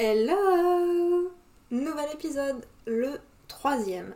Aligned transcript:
Hello 0.00 1.32
Nouvel 1.72 2.08
épisode, 2.14 2.64
le 2.86 3.18
troisième. 3.48 4.14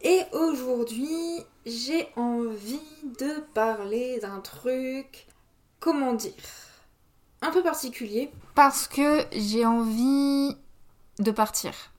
Et 0.00 0.22
aujourd'hui, 0.32 1.38
j'ai 1.64 2.08
envie 2.16 2.80
de 3.20 3.42
parler 3.54 4.18
d'un 4.18 4.40
truc, 4.40 5.28
comment 5.78 6.14
dire, 6.14 6.32
un 7.42 7.52
peu 7.52 7.62
particulier. 7.62 8.32
Parce 8.56 8.88
que 8.88 9.24
j'ai 9.30 9.64
envie 9.64 10.56
de 11.20 11.30
partir. 11.30 11.92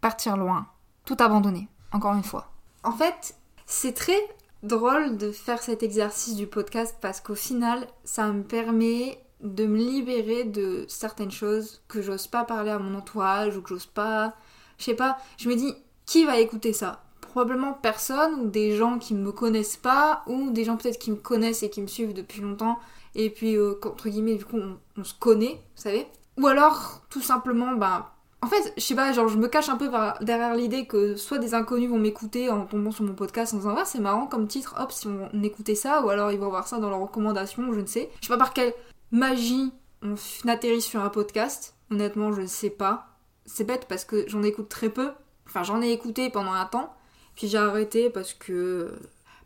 Partir 0.00 0.36
loin. 0.36 0.66
Tout 1.04 1.16
abandonner, 1.20 1.68
encore 1.92 2.14
une 2.14 2.24
fois. 2.24 2.50
En 2.82 2.96
fait, 2.96 3.36
c'est 3.64 3.94
très 3.94 4.18
drôle 4.64 5.18
de 5.18 5.30
faire 5.30 5.62
cet 5.62 5.84
exercice 5.84 6.34
du 6.34 6.48
podcast 6.48 6.96
parce 7.00 7.20
qu'au 7.20 7.36
final, 7.36 7.86
ça 8.02 8.26
me 8.32 8.42
permet 8.42 9.24
de 9.42 9.66
me 9.66 9.76
libérer 9.76 10.44
de 10.44 10.84
certaines 10.88 11.30
choses 11.30 11.82
que 11.88 12.00
j'ose 12.00 12.26
pas 12.26 12.44
parler 12.44 12.70
à 12.70 12.78
mon 12.78 12.96
entourage 12.96 13.56
ou 13.56 13.62
que 13.62 13.70
j'ose 13.70 13.86
pas. 13.86 14.34
Je 14.78 14.84
sais 14.84 14.94
pas, 14.94 15.18
je 15.38 15.48
me 15.48 15.54
dis, 15.54 15.74
qui 16.06 16.24
va 16.24 16.38
écouter 16.38 16.72
ça? 16.72 17.02
Probablement 17.20 17.72
personne 17.72 18.34
ou 18.40 18.48
des 18.48 18.76
gens 18.76 18.98
qui 18.98 19.14
me 19.14 19.32
connaissent 19.32 19.76
pas 19.76 20.22
ou 20.26 20.50
des 20.50 20.64
gens 20.64 20.76
peut-être 20.76 20.98
qui 20.98 21.10
me 21.10 21.16
connaissent 21.16 21.62
et 21.62 21.70
qui 21.70 21.80
me 21.80 21.86
suivent 21.86 22.14
depuis 22.14 22.40
longtemps 22.42 22.78
et 23.14 23.30
puis 23.30 23.56
euh, 23.56 23.74
entre 23.84 24.08
guillemets 24.08 24.36
du 24.36 24.44
coup 24.44 24.58
on, 24.96 25.04
se 25.04 25.14
connaît, 25.14 25.54
vous 25.76 25.82
savez 25.82 26.06
Ou 26.38 26.46
alors 26.46 27.02
tout 27.10 27.20
simplement 27.20 27.72
ben 27.72 28.06
en 28.44 28.48
fait, 28.48 28.74
je 28.76 28.82
sais 28.82 28.96
pas, 28.96 29.12
genre 29.12 29.28
je 29.28 29.38
me 29.38 29.46
cache 29.46 29.68
un 29.68 29.76
peu 29.76 29.88
derrière 30.20 30.56
l'idée 30.56 30.86
que 30.86 31.14
soit 31.14 31.38
des 31.38 31.54
inconnus 31.54 31.88
vont 31.88 31.98
m'écouter 31.98 32.50
en 32.50 32.66
tombant 32.66 32.90
sur 32.90 33.04
mon 33.04 33.14
podcast 33.14 33.54
en 33.54 33.58
disant 33.58 33.76
ah 33.78 33.84
c'est 33.84 34.00
marrant 34.00 34.26
comme 34.26 34.48
titre, 34.48 34.74
hop 34.80 34.90
si 34.90 35.06
on 35.06 35.42
écoutait 35.44 35.76
ça, 35.76 36.02
ou 36.02 36.08
alors 36.08 36.32
ils 36.32 36.40
vont 36.40 36.48
voir 36.48 36.66
ça 36.66 36.78
dans 36.78 36.90
leurs 36.90 36.98
recommandations, 36.98 37.72
je 37.72 37.80
ne 37.80 37.86
sais. 37.86 38.10
Je 38.20 38.26
sais 38.26 38.32
pas 38.32 38.38
par 38.38 38.52
quelle 38.52 38.74
magie 39.12 39.72
on 40.02 40.16
atterrit 40.48 40.82
sur 40.82 41.00
un 41.02 41.08
podcast. 41.08 41.74
Honnêtement, 41.90 42.32
je 42.32 42.42
ne 42.42 42.46
sais 42.46 42.70
pas. 42.70 43.06
C'est 43.46 43.64
bête 43.64 43.86
parce 43.88 44.04
que 44.04 44.24
j'en 44.28 44.42
écoute 44.42 44.68
très 44.68 44.88
peu. 44.88 45.12
Enfin, 45.46 45.62
j'en 45.62 45.82
ai 45.82 45.90
écouté 45.90 46.30
pendant 46.30 46.52
un 46.52 46.64
temps, 46.64 46.94
puis 47.34 47.48
j'ai 47.48 47.58
arrêté 47.58 48.10
parce 48.10 48.32
que 48.34 48.92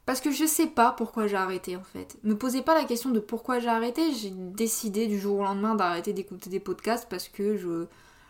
parce 0.04 0.20
que 0.20 0.30
je 0.30 0.44
sais 0.44 0.68
pas 0.68 0.92
pourquoi 0.92 1.26
j'ai 1.26 1.36
arrêté 1.36 1.76
en 1.76 1.82
fait. 1.82 2.16
Me 2.22 2.36
posez 2.36 2.62
pas 2.62 2.74
la 2.74 2.84
question 2.84 3.10
de 3.10 3.18
pourquoi 3.18 3.58
j'ai 3.58 3.68
arrêté, 3.68 4.12
j'ai 4.12 4.30
décidé 4.30 5.08
du 5.08 5.18
jour 5.18 5.40
au 5.40 5.42
lendemain 5.42 5.74
d'arrêter 5.74 6.12
d'écouter 6.12 6.48
des 6.48 6.60
podcasts 6.60 7.08
parce 7.08 7.28
que 7.28 7.56
je 7.56 7.86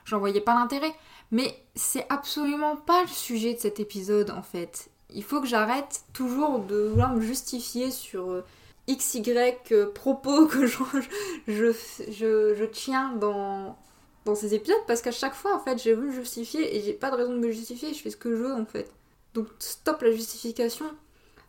j'en 0.06 0.18
voyais 0.18 0.40
pas 0.40 0.54
l'intérêt. 0.54 0.94
Mais 1.32 1.54
c'est 1.74 2.06
absolument 2.08 2.76
pas 2.76 3.02
le 3.02 3.08
sujet 3.08 3.54
de 3.54 3.58
cet 3.58 3.78
épisode 3.78 4.30
en 4.30 4.42
fait. 4.42 4.88
Il 5.10 5.22
faut 5.22 5.40
que 5.40 5.46
j'arrête 5.46 6.04
toujours 6.12 6.60
de 6.60 6.88
vouloir 6.88 7.12
me 7.12 7.20
justifier 7.20 7.90
sur 7.90 8.30
euh, 8.30 8.44
XY 8.88 9.34
propos 9.94 10.46
que 10.46 10.66
je, 10.66 10.78
je, 11.48 11.72
je, 12.08 12.64
tiens 12.64 13.12
dans, 13.14 13.76
dans 14.24 14.34
ces 14.34 14.54
épisodes 14.54 14.76
parce 14.86 15.02
qu'à 15.02 15.10
chaque 15.10 15.34
fois 15.34 15.54
en 15.54 15.60
fait 15.60 15.78
j'ai 15.78 15.92
voulu 15.92 16.08
me 16.08 16.12
justifier 16.12 16.76
et 16.76 16.80
j'ai 16.82 16.92
pas 16.92 17.10
de 17.10 17.16
raison 17.16 17.32
de 17.32 17.38
me 17.38 17.50
justifier, 17.50 17.92
je 17.94 18.00
fais 18.00 18.10
ce 18.10 18.16
que 18.16 18.30
je 18.30 18.36
veux 18.36 18.54
en 18.54 18.66
fait. 18.66 18.90
Donc 19.34 19.48
stop 19.58 20.02
la 20.02 20.12
justification. 20.12 20.86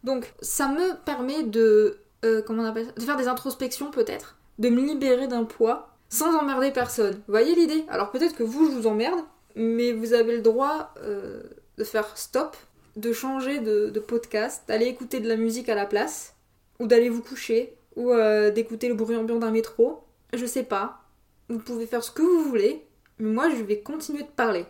Donc 0.03 0.33
ça 0.41 0.67
me 0.67 0.95
permet 1.05 1.43
de 1.43 1.99
euh, 2.25 2.41
comment 2.41 2.63
on 2.63 2.65
appelle 2.65 2.85
ça 2.85 2.91
de 2.93 3.01
faire 3.01 3.17
des 3.17 3.27
introspections 3.27 3.91
peut-être, 3.91 4.37
de 4.59 4.69
me 4.69 4.81
libérer 4.81 5.27
d'un 5.27 5.43
poids 5.43 5.89
sans 6.09 6.35
emmerder 6.35 6.71
personne. 6.71 7.15
Vous 7.15 7.33
voyez 7.33 7.55
l'idée? 7.55 7.85
Alors 7.89 8.11
peut-être 8.11 8.35
que 8.35 8.43
vous, 8.43 8.69
je 8.69 8.75
vous 8.75 8.87
emmerde, 8.87 9.19
mais 9.55 9.91
vous 9.91 10.13
avez 10.13 10.35
le 10.35 10.41
droit 10.41 10.93
euh, 11.03 11.43
de 11.77 11.83
faire 11.83 12.17
stop, 12.17 12.55
de 12.95 13.11
changer 13.13 13.59
de, 13.59 13.99
podcast, 13.99 14.63
d'aller 14.67 14.85
écouter 14.85 15.19
de 15.19 15.27
la 15.27 15.35
musique 15.35 15.69
à 15.69 15.75
la 15.75 15.85
place, 15.85 16.35
ou 16.79 16.87
d'aller 16.87 17.09
vous 17.09 17.21
coucher, 17.21 17.77
ou 17.95 18.11
euh, 18.11 18.51
d'écouter 18.51 18.87
le 18.87 18.95
bruit 18.95 19.15
ambiant 19.15 19.39
d'un 19.39 19.51
métro. 19.51 20.03
Je 20.33 20.45
sais 20.45 20.63
pas. 20.63 21.01
Vous 21.49 21.59
pouvez 21.59 21.87
faire 21.87 22.03
ce 22.03 22.11
que 22.11 22.21
vous 22.21 22.43
voulez, 22.43 22.85
mais 23.19 23.29
moi, 23.29 23.49
je 23.49 23.63
vais 23.63 23.79
continuer 23.79 24.23
de 24.23 24.27
parler. 24.27 24.65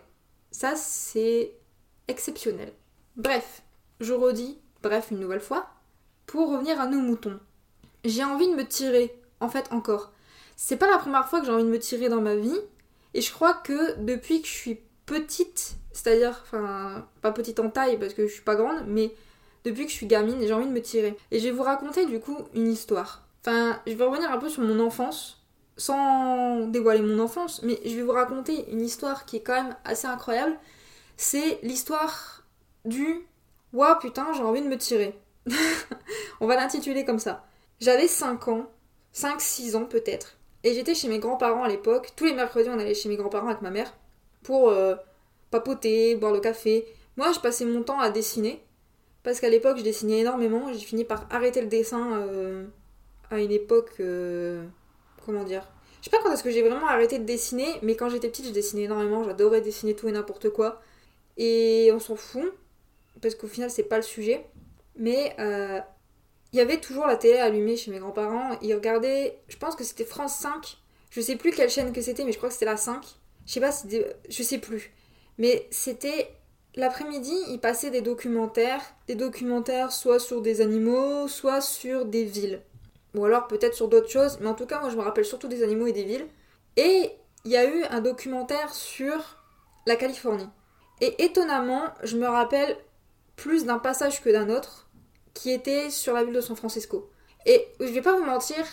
Ça, 0.50 0.76
c'est 0.76 1.52
exceptionnel. 2.06 2.72
Bref, 3.16 3.62
je 4.00 4.12
redis, 4.12 4.58
bref, 4.82 5.08
une 5.10 5.20
nouvelle 5.20 5.40
fois, 5.40 5.66
pour 6.26 6.50
revenir 6.50 6.80
à 6.80 6.86
nos 6.86 7.00
moutons. 7.00 7.38
J'ai 8.04 8.24
envie 8.24 8.48
de 8.48 8.54
me 8.54 8.66
tirer, 8.66 9.20
en 9.40 9.48
fait, 9.48 9.72
encore 9.72 10.12
c'est 10.60 10.76
pas 10.76 10.90
la 10.90 10.98
première 10.98 11.26
fois 11.28 11.38
que 11.38 11.46
j'ai 11.46 11.52
envie 11.52 11.64
de 11.64 11.68
me 11.68 11.78
tirer 11.78 12.08
dans 12.08 12.20
ma 12.20 12.34
vie. 12.34 12.60
Et 13.14 13.22
je 13.22 13.32
crois 13.32 13.54
que 13.54 13.98
depuis 14.00 14.42
que 14.42 14.48
je 14.48 14.52
suis 14.52 14.80
petite, 15.06 15.76
c'est-à-dire, 15.92 16.40
enfin, 16.42 17.06
pas 17.22 17.30
petite 17.30 17.60
en 17.60 17.70
taille 17.70 17.96
parce 17.96 18.12
que 18.12 18.26
je 18.26 18.32
suis 18.32 18.42
pas 18.42 18.56
grande, 18.56 18.84
mais 18.86 19.14
depuis 19.64 19.84
que 19.84 19.90
je 19.90 19.96
suis 19.96 20.06
gamine, 20.06 20.38
j'ai 20.40 20.52
envie 20.52 20.66
de 20.66 20.72
me 20.72 20.82
tirer. 20.82 21.16
Et 21.30 21.38
je 21.38 21.44
vais 21.44 21.50
vous 21.50 21.62
raconter 21.62 22.06
du 22.06 22.20
coup 22.20 22.36
une 22.54 22.68
histoire. 22.68 23.24
Enfin, 23.44 23.80
je 23.86 23.92
vais 23.92 24.04
revenir 24.04 24.30
un 24.30 24.38
peu 24.38 24.48
sur 24.48 24.62
mon 24.62 24.80
enfance, 24.80 25.44
sans 25.76 26.66
dévoiler 26.66 27.02
mon 27.02 27.18
enfance, 27.20 27.62
mais 27.62 27.78
je 27.84 27.94
vais 27.94 28.02
vous 28.02 28.12
raconter 28.12 28.70
une 28.70 28.82
histoire 28.82 29.24
qui 29.24 29.36
est 29.36 29.42
quand 29.42 29.54
même 29.54 29.76
assez 29.84 30.06
incroyable. 30.06 30.56
C'est 31.16 31.58
l'histoire 31.62 32.44
du 32.84 33.26
Waouh 33.72 33.98
putain, 33.98 34.32
j'ai 34.32 34.42
envie 34.42 34.62
de 34.62 34.68
me 34.68 34.78
tirer. 34.78 35.18
On 36.40 36.46
va 36.46 36.56
l'intituler 36.56 37.04
comme 37.04 37.18
ça. 37.18 37.44
J'avais 37.80 38.08
5 38.08 38.48
ans, 38.48 38.66
5-6 39.14 39.76
ans 39.76 39.84
peut-être, 39.84 40.38
et 40.64 40.74
j'étais 40.74 40.94
chez 40.94 41.08
mes 41.08 41.18
grands-parents 41.18 41.64
à 41.64 41.68
l'époque. 41.68 42.12
Tous 42.16 42.24
les 42.24 42.32
mercredis, 42.32 42.68
on 42.70 42.78
allait 42.78 42.94
chez 42.94 43.08
mes 43.08 43.16
grands-parents 43.16 43.48
avec 43.48 43.62
ma 43.62 43.70
mère 43.70 43.92
pour 44.42 44.70
euh, 44.70 44.96
papoter, 45.50 46.16
boire 46.16 46.32
le 46.32 46.40
café. 46.40 46.86
Moi, 47.16 47.32
je 47.32 47.40
passais 47.40 47.64
mon 47.64 47.82
temps 47.82 48.00
à 48.00 48.10
dessiner. 48.10 48.62
Parce 49.28 49.40
qu'à 49.40 49.50
l'époque, 49.50 49.76
je 49.76 49.82
dessinais 49.82 50.20
énormément. 50.20 50.72
J'ai 50.72 50.78
fini 50.78 51.04
par 51.04 51.26
arrêter 51.28 51.60
le 51.60 51.66
dessin 51.66 52.22
euh, 52.22 52.64
à 53.30 53.38
une 53.40 53.52
époque. 53.52 53.92
Euh, 54.00 54.64
comment 55.26 55.44
dire 55.44 55.68
Je 56.00 56.06
sais 56.06 56.10
pas 56.10 56.22
quand 56.22 56.32
est-ce 56.32 56.42
que 56.42 56.50
j'ai 56.50 56.62
vraiment 56.62 56.86
arrêté 56.86 57.18
de 57.18 57.24
dessiner, 57.24 57.68
mais 57.82 57.94
quand 57.94 58.08
j'étais 58.08 58.28
petite, 58.28 58.46
je 58.46 58.52
dessinais 58.52 58.84
énormément. 58.84 59.24
J'adorais 59.24 59.60
dessiner 59.60 59.94
tout 59.94 60.08
et 60.08 60.12
n'importe 60.12 60.48
quoi. 60.48 60.80
Et 61.36 61.90
on 61.92 61.98
s'en 61.98 62.16
fout. 62.16 62.54
Parce 63.20 63.34
qu'au 63.34 63.48
final, 63.48 63.70
c'est 63.70 63.82
pas 63.82 63.98
le 63.98 64.02
sujet. 64.02 64.46
Mais 64.96 65.36
il 65.38 66.56
y 66.56 66.62
avait 66.62 66.80
toujours 66.80 67.06
la 67.06 67.16
télé 67.16 67.36
allumée 67.36 67.76
chez 67.76 67.90
mes 67.90 67.98
grands-parents. 67.98 68.58
Ils 68.62 68.74
regardaient, 68.74 69.42
je 69.48 69.58
pense 69.58 69.76
que 69.76 69.84
c'était 69.84 70.06
France 70.06 70.36
5. 70.36 70.78
Je 71.10 71.20
sais 71.20 71.36
plus 71.36 71.50
quelle 71.50 71.68
chaîne 71.68 71.92
que 71.92 72.00
c'était, 72.00 72.24
mais 72.24 72.32
je 72.32 72.38
crois 72.38 72.48
que 72.48 72.54
c'était 72.54 72.64
la 72.64 72.78
5. 72.78 73.04
Je 73.44 73.52
sais 73.52 73.60
pas 73.60 73.72
si. 73.72 73.88
Je 74.30 74.42
sais 74.42 74.58
plus. 74.58 74.90
Mais 75.36 75.68
c'était. 75.70 76.30
L'après-midi, 76.78 77.34
ils 77.48 77.58
passaient 77.58 77.90
des 77.90 78.02
documentaires. 78.02 78.80
Des 79.08 79.16
documentaires 79.16 79.90
soit 79.90 80.20
sur 80.20 80.40
des 80.40 80.60
animaux, 80.60 81.26
soit 81.26 81.60
sur 81.60 82.04
des 82.04 82.22
villes. 82.22 82.62
Ou 83.16 83.24
alors 83.24 83.48
peut-être 83.48 83.74
sur 83.74 83.88
d'autres 83.88 84.08
choses. 84.08 84.38
Mais 84.40 84.46
en 84.46 84.54
tout 84.54 84.64
cas, 84.64 84.78
moi 84.78 84.88
je 84.88 84.96
me 84.96 85.02
rappelle 85.02 85.24
surtout 85.24 85.48
des 85.48 85.64
animaux 85.64 85.88
et 85.88 85.92
des 85.92 86.04
villes. 86.04 86.28
Et 86.76 87.10
il 87.44 87.50
y 87.50 87.56
a 87.56 87.68
eu 87.68 87.82
un 87.90 88.00
documentaire 88.00 88.72
sur 88.72 89.38
la 89.86 89.96
Californie. 89.96 90.48
Et 91.00 91.24
étonnamment, 91.24 91.82
je 92.04 92.16
me 92.16 92.28
rappelle 92.28 92.76
plus 93.34 93.64
d'un 93.64 93.80
passage 93.80 94.22
que 94.22 94.30
d'un 94.30 94.48
autre 94.48 94.88
qui 95.34 95.50
était 95.50 95.90
sur 95.90 96.14
la 96.14 96.22
ville 96.22 96.34
de 96.34 96.40
San 96.40 96.54
Francisco. 96.54 97.10
Et 97.44 97.66
je 97.80 97.86
vais 97.86 98.02
pas 98.02 98.16
vous 98.16 98.24
mentir, 98.24 98.64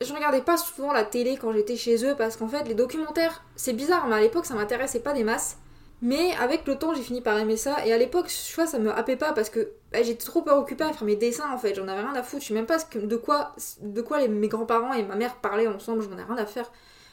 je 0.00 0.12
regardais 0.14 0.42
pas 0.42 0.58
souvent 0.58 0.92
la 0.92 1.02
télé 1.02 1.36
quand 1.36 1.52
j'étais 1.52 1.76
chez 1.76 2.04
eux 2.04 2.14
parce 2.16 2.36
qu'en 2.36 2.46
fait 2.46 2.68
les 2.68 2.74
documentaires, 2.74 3.42
c'est 3.56 3.72
bizarre, 3.72 4.06
mais 4.06 4.14
à 4.14 4.20
l'époque 4.20 4.46
ça 4.46 4.54
m'intéressait 4.54 5.00
pas 5.00 5.12
des 5.12 5.24
masses. 5.24 5.56
Mais 6.00 6.32
avec 6.36 6.66
le 6.66 6.78
temps 6.78 6.94
j'ai 6.94 7.02
fini 7.02 7.20
par 7.20 7.38
aimer 7.38 7.56
ça. 7.56 7.84
Et 7.86 7.92
à 7.92 7.98
l'époque 7.98 8.28
je 8.28 8.54
vois 8.54 8.66
ça 8.66 8.78
me 8.78 8.90
happait 8.90 9.16
pas 9.16 9.32
parce 9.32 9.50
que 9.50 9.72
bah, 9.92 10.02
j'étais 10.02 10.24
trop 10.24 10.46
occupée 10.48 10.84
à 10.84 10.92
faire 10.92 11.04
mes 11.04 11.16
dessins 11.16 11.50
en 11.52 11.58
fait, 11.58 11.74
j'en 11.74 11.88
avais 11.88 12.00
rien 12.00 12.14
à 12.14 12.22
foutre, 12.22 12.42
je 12.42 12.48
sais 12.48 12.54
même 12.54 12.66
pas 12.66 12.78
de 12.94 13.16
quoi, 13.16 13.54
de 13.82 14.00
quoi 14.00 14.26
mes 14.28 14.48
grands-parents 14.48 14.92
et 14.92 15.02
ma 15.02 15.16
mère 15.16 15.36
parlaient 15.36 15.66
ensemble, 15.66 16.02
j'en 16.02 16.18
ai 16.18 16.22
rien 16.22 16.36
à 16.36 16.46
faire. 16.46 16.70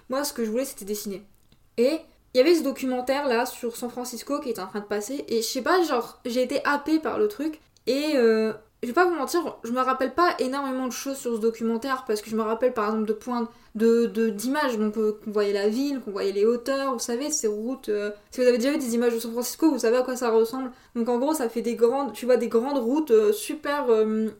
Moi 0.10 0.24
ce 0.24 0.34
que 0.34 0.46
je 0.46 0.52
voulais 0.52 0.66
c'était 0.66 0.86
dessiner. 0.86 1.24
Et 1.78 2.00
il 2.34 2.38
y 2.38 2.42
avait 2.42 2.56
ce 2.56 2.64
documentaire 2.64 3.28
là 3.28 3.46
sur 3.46 3.76
San 3.76 3.90
Francisco 3.90 4.40
qui 4.40 4.50
était 4.50 4.62
en 4.62 4.68
train 4.68 4.82
de 4.82 4.86
passer. 4.86 5.26
Et 5.30 5.38
je 5.38 5.48
sais 5.48 5.62
pas 5.62 5.82
genre 5.84 6.20
j'ai 6.26 6.44
été 6.44 6.62
happée 6.66 7.00
par 7.00 7.18
le 7.18 7.28
truc. 7.28 7.60
Et 7.88 8.14
euh, 8.16 8.54
je 8.86 8.92
vais 8.92 8.94
pas 8.94 9.06
vous 9.06 9.16
mentir, 9.16 9.58
je 9.64 9.72
me 9.72 9.82
rappelle 9.82 10.14
pas 10.14 10.36
énormément 10.40 10.86
de 10.86 10.92
choses 10.92 11.18
sur 11.18 11.36
ce 11.36 11.42
documentaire 11.42 12.06
parce 12.06 12.22
que 12.22 12.30
je 12.30 12.36
me 12.36 12.44
rappelle 12.44 12.74
par 12.74 12.86
exemple 12.86 13.06
de 13.06 13.14
points 13.14 13.50
de 13.74 14.06
d'images, 14.30 14.78
donc 14.78 14.98
euh, 14.98 15.20
qu'on 15.24 15.32
voyait 15.32 15.52
la 15.52 15.68
ville, 15.68 16.00
qu'on 16.00 16.12
voyait 16.12 16.32
les 16.32 16.46
hauteurs, 16.46 16.94
vous 16.94 17.00
savez, 17.00 17.30
ces 17.30 17.48
routes. 17.48 17.90
Euh, 17.90 18.12
si 18.32 18.40
vous 18.40 18.48
avez 18.48 18.58
déjà 18.58 18.72
vu 18.72 18.78
des 18.78 18.96
images 18.96 19.14
de 19.14 19.20
San 19.20 19.32
Francisco, 19.32 19.70
vous 19.70 19.80
savez 19.80 19.98
à 19.98 20.02
quoi 20.02 20.16
ça 20.16 20.30
ressemble. 20.30 20.72
Donc 20.96 21.10
en 21.10 21.18
gros, 21.18 21.34
ça 21.34 21.50
fait 21.50 21.62
des 21.62 21.76
grandes, 21.76 22.14
tu 22.14 22.26
vois, 22.26 22.38
des 22.38 22.48
grandes 22.48 22.78
routes 22.78 23.12
euh, 23.12 23.34
super 23.34 23.88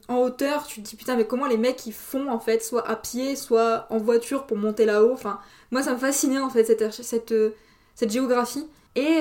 en 0.08 0.16
hauteur. 0.16 0.66
Tu 0.66 0.82
te 0.82 0.88
dis 0.88 0.96
putain, 0.96 1.16
mais 1.16 1.26
comment 1.26 1.46
les 1.46 1.58
mecs 1.58 1.84
ils 1.86 1.92
font 1.92 2.28
en 2.28 2.38
fait, 2.38 2.64
soit 2.64 2.88
à 2.88 2.96
pied, 2.96 3.36
soit 3.36 3.86
en 3.90 3.98
voiture 3.98 4.46
pour 4.46 4.56
monter 4.56 4.86
là-haut. 4.86 5.12
Enfin, 5.12 5.38
moi 5.70 5.82
ça 5.82 5.92
me 5.92 5.98
fascinait 5.98 6.38
en 6.38 6.48
fait 6.48 6.64
cette 6.64 6.92
cette, 6.92 7.34
cette 7.94 8.10
géographie. 8.10 8.66
Et 8.94 9.20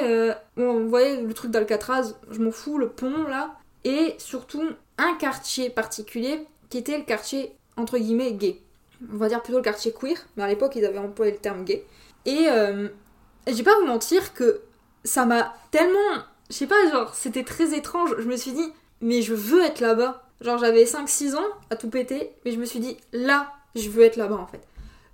bon, 0.55 0.79
vous 0.79 0.89
voyez 0.89 1.21
le 1.21 1.33
truc 1.33 1.51
d'Alcatraz, 1.51 2.15
je 2.31 2.39
m'en 2.39 2.51
fous, 2.51 2.77
le 2.77 2.87
pont 2.87 3.23
là. 3.27 3.55
Et 3.83 4.15
surtout, 4.17 4.63
un 4.97 5.15
quartier 5.15 5.69
particulier 5.69 6.45
qui 6.69 6.77
était 6.77 6.97
le 6.97 7.03
quartier 7.03 7.55
entre 7.77 7.97
guillemets 7.97 8.33
gay. 8.33 8.61
On 9.13 9.17
va 9.17 9.27
dire 9.27 9.41
plutôt 9.41 9.59
le 9.59 9.63
quartier 9.63 9.93
queer, 9.93 10.17
mais 10.37 10.43
à 10.43 10.47
l'époque 10.47 10.75
ils 10.75 10.85
avaient 10.85 10.97
employé 10.97 11.31
le 11.31 11.37
terme 11.37 11.63
gay. 11.65 11.85
Et 12.25 12.47
euh, 12.49 12.87
je 13.47 13.53
vais 13.53 13.63
pas 13.63 13.79
vous 13.79 13.85
mentir 13.85 14.33
que 14.33 14.61
ça 15.03 15.25
m'a 15.25 15.53
tellement. 15.71 16.23
Je 16.49 16.55
sais 16.55 16.67
pas, 16.67 16.89
genre, 16.91 17.13
c'était 17.13 17.43
très 17.43 17.75
étrange. 17.75 18.15
Je 18.17 18.27
me 18.27 18.37
suis 18.37 18.53
dit, 18.53 18.71
mais 19.01 19.21
je 19.21 19.33
veux 19.33 19.63
être 19.63 19.79
là-bas. 19.79 20.23
Genre, 20.41 20.57
j'avais 20.57 20.83
5-6 20.83 21.35
ans 21.35 21.45
à 21.69 21.75
tout 21.75 21.89
péter, 21.89 22.33
mais 22.43 22.51
je 22.51 22.57
me 22.57 22.65
suis 22.65 22.79
dit, 22.79 22.97
là, 23.13 23.51
je 23.75 23.89
veux 23.89 24.03
être 24.03 24.17
là-bas 24.17 24.35
en 24.35 24.47
fait. 24.47 24.61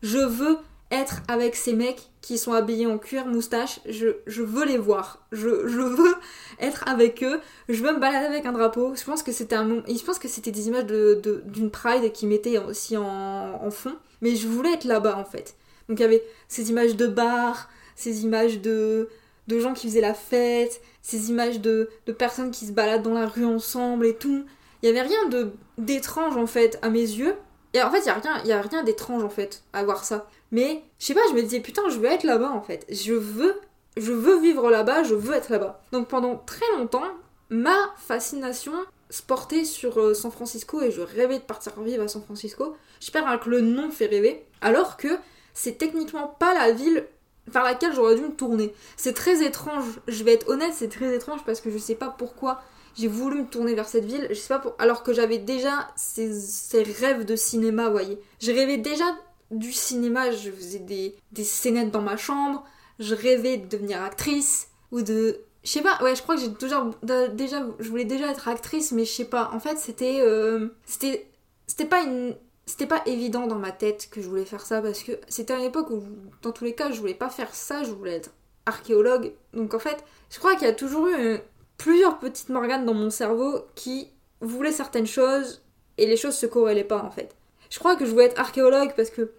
Je 0.02 0.18
veux 0.18 0.58
être 0.92 1.22
avec 1.28 1.56
ces 1.56 1.74
mecs 1.74 2.10
qui 2.22 2.38
sont 2.38 2.54
habillés 2.54 2.86
en 2.86 2.98
cuir, 2.98 3.26
moustache. 3.26 3.80
Je, 3.86 4.14
veux 4.28 4.66
les 4.66 4.78
voir. 4.78 5.26
Je, 5.32 5.48
veux 5.48 6.16
être 6.60 6.88
avec 6.88 7.24
eux. 7.24 7.40
Je 7.70 7.82
veux 7.82 7.94
me 7.94 8.00
balader 8.00 8.28
avec 8.28 8.46
un 8.46 8.52
drapeau. 8.52 8.94
Je 8.96 9.04
pense 9.04 9.24
que 9.24 9.32
c'était 9.32 9.56
un 9.56 9.84
Je 9.88 10.04
pense 10.04 10.20
que 10.20 10.28
c'était 10.28 10.52
des 10.52 10.68
images 10.68 10.86
d'une 10.86 11.42
de, 11.46 11.68
Pride 11.70 12.12
qui 12.12 12.28
mettaient 12.28 12.58
aussi 12.60 12.98
en, 12.98 13.04
en, 13.04 13.72
fond. 13.72 13.96
Mais 14.22 14.36
je 14.36 14.48
voulais 14.48 14.74
être 14.74 14.84
là-bas 14.84 15.18
en 15.18 15.26
fait. 15.26 15.56
Donc 15.88 16.00
il 16.00 16.04
y 16.04 16.06
avait 16.06 16.24
ces 16.48 16.70
images 16.70 16.96
de 16.96 17.08
bars, 17.08 17.70
ces 17.96 18.24
images 18.24 18.62
de, 18.62 19.10
de 19.48 19.60
gens 19.60 19.74
qui 19.74 19.88
faisaient 19.88 20.02
la 20.02 20.14
fête, 20.14 20.82
ces 21.02 21.30
images 21.30 21.60
de, 21.62 21.90
de 22.06 22.12
personnes 22.12 22.52
qui 22.52 22.66
se 22.66 22.72
baladent 22.72 23.04
dans 23.04 23.14
la 23.14 23.28
rue 23.28 23.46
ensemble 23.46 24.06
et 24.06 24.16
tout. 24.16 24.46
Il 24.82 24.88
y 24.88 24.90
avait 24.90 25.02
rien 25.02 25.50
d'étrange 25.78 26.38
en 26.38 26.48
fait 26.48 26.78
à 26.82 26.90
mes 26.90 27.00
yeux. 27.00 27.36
Et 27.74 27.82
en 27.82 27.90
fait, 27.90 28.00
il 28.00 28.08
y 28.08 28.10
a 28.10 28.16
rien, 28.16 28.58
a 28.58 28.62
rien 28.62 28.84
d'étrange 28.84 29.24
en 29.24 29.30
fait 29.30 29.64
à 29.74 29.84
voir 29.84 30.04
ça. 30.04 30.28
Mais 30.52 30.84
je 31.00 31.06
sais 31.06 31.14
pas, 31.14 31.22
je 31.30 31.34
me 31.34 31.42
disais 31.42 31.60
putain, 31.60 31.84
je 31.90 31.98
veux 31.98 32.06
être 32.06 32.24
là-bas 32.24 32.52
en 32.52 32.62
fait. 32.62 32.86
Je 32.90 33.14
veux 33.14 34.40
vivre 34.40 34.70
là-bas, 34.70 35.04
je 35.04 35.16
veux 35.16 35.34
être 35.34 35.50
là-bas. 35.50 35.82
Donc 35.92 36.08
pendant 36.08 36.38
très 36.38 36.70
longtemps, 36.78 37.04
ma 37.50 37.78
fascination 37.98 38.74
se 39.10 39.22
portait 39.22 39.66
sur 39.66 40.00
euh, 40.00 40.14
San 40.14 40.32
Francisco 40.32 40.82
et 40.82 40.92
je 40.92 41.02
rêvais 41.02 41.40
de 41.40 41.44
partir 41.44 41.80
vivre 41.82 42.04
à 42.04 42.08
San 42.08 42.22
Francisco. 42.22 42.76
J'espère 43.00 43.40
que 43.40 43.50
le 43.50 43.62
nom 43.62 43.92
fait 43.92 44.06
rêver, 44.06 44.46
alors 44.62 44.98
que 44.98 45.10
c'est 45.54 45.78
techniquement 45.78 46.28
pas 46.28 46.54
la 46.54 46.72
ville 46.72 47.06
vers 47.48 47.64
laquelle 47.64 47.94
j'aurais 47.94 48.16
dû 48.16 48.22
me 48.22 48.34
tourner. 48.34 48.74
C'est 48.96 49.14
très 49.14 49.44
étrange, 49.44 50.00
je 50.08 50.24
vais 50.24 50.34
être 50.34 50.50
honnête, 50.50 50.74
c'est 50.74 50.90
très 50.90 51.14
étrange 51.14 51.42
parce 51.46 51.60
que 51.60 51.70
je 51.70 51.78
sais 51.78 51.96
pas 51.96 52.14
pourquoi 52.18 52.62
j'ai 52.96 53.08
voulu 53.08 53.42
me 53.42 53.48
tourner 53.48 53.74
vers 53.74 53.88
cette 53.88 54.06
ville, 54.06 54.28
je 54.30 54.36
sais 54.36 54.50
pas 54.50 54.76
alors 54.80 55.04
que 55.04 55.14
j'avais 55.14 55.38
déjà 55.38 55.88
ces, 55.96 56.84
rêves 57.00 57.26
de 57.26 57.36
cinéma, 57.36 57.90
voyez. 57.90 58.20
Je 58.42 58.52
rêvais 58.52 58.78
déjà 58.78 59.06
du 59.52 59.72
cinéma, 59.72 60.32
je 60.32 60.50
faisais 60.50 60.80
des, 60.80 61.16
des 61.32 61.44
scénettes 61.44 61.92
dans 61.92 62.02
ma 62.02 62.18
chambre, 62.18 62.64
je 63.00 63.14
rêvais 63.14 63.58
de 63.58 63.68
devenir 63.68 64.02
actrice, 64.02 64.70
ou 64.92 65.02
de... 65.02 65.42
Je 65.64 65.70
sais 65.70 65.82
pas, 65.82 66.02
ouais, 66.02 66.16
je 66.16 66.24
crois 66.24 66.36
que 66.36 66.42
j'ai 66.42 66.54
toujours... 66.54 66.92
Déjà, 67.04 67.68
je 67.80 67.90
voulais 67.90 68.06
déjà 68.06 68.32
être 68.32 68.48
actrice, 68.48 68.92
mais 68.92 69.06
je 69.06 69.12
sais 69.12 69.26
pas, 69.26 69.52
en 69.54 69.60
fait, 69.60 69.78
c'était... 69.78 70.22
Euh, 70.22 70.70
c'était... 70.86 71.28
C'était 71.68 71.86
pas 71.86 72.02
une... 72.02 72.36
C'était 72.66 72.88
pas 72.88 73.02
évident 73.06 73.48
dans 73.48 73.58
ma 73.58 73.72
tête 73.72 74.10
que 74.10 74.22
je 74.22 74.28
voulais 74.30 74.46
faire 74.46 74.66
ça, 74.66 74.82
parce 74.82 75.04
que 75.04 75.14
c'était 75.28 75.54
à 75.54 75.58
une 75.58 75.66
époque 75.66 75.90
où, 75.90 76.02
dans 76.42 76.52
tous 76.52 76.64
les 76.64 76.74
cas, 76.74 76.92
je 76.92 77.00
voulais 77.00 77.14
pas 77.14 77.30
faire 77.30 77.54
ça, 77.54 77.84
je 77.84 77.92
voulais 77.92 78.14
être 78.14 78.32
archéologue. 78.66 79.34
Donc 79.54 79.74
en 79.74 79.80
fait, 79.80 80.04
je 80.30 80.40
crois 80.40 80.56
qu'il 80.56 80.68
y 80.68 80.70
a 80.70 80.74
toujours 80.74 81.08
eu 81.08 81.40
plusieurs 81.78 82.20
petites 82.20 82.50
Morganes 82.50 82.86
dans 82.86 82.94
mon 82.94 83.10
cerveau 83.10 83.66
qui 83.76 84.10
voulaient 84.40 84.72
certaines 84.72 85.08
choses 85.08 85.64
et 85.98 86.06
les 86.06 86.18
choses 86.18 86.36
se 86.36 86.46
corrélaient 86.46 86.84
pas 86.84 87.02
en 87.02 87.12
fait. 87.12 87.36
Je 87.70 87.80
crois 87.80 87.96
que 87.96 88.06
je 88.06 88.12
voulais 88.12 88.26
être 88.26 88.40
archéologue 88.40 88.94
parce 88.96 89.10
que 89.10 89.32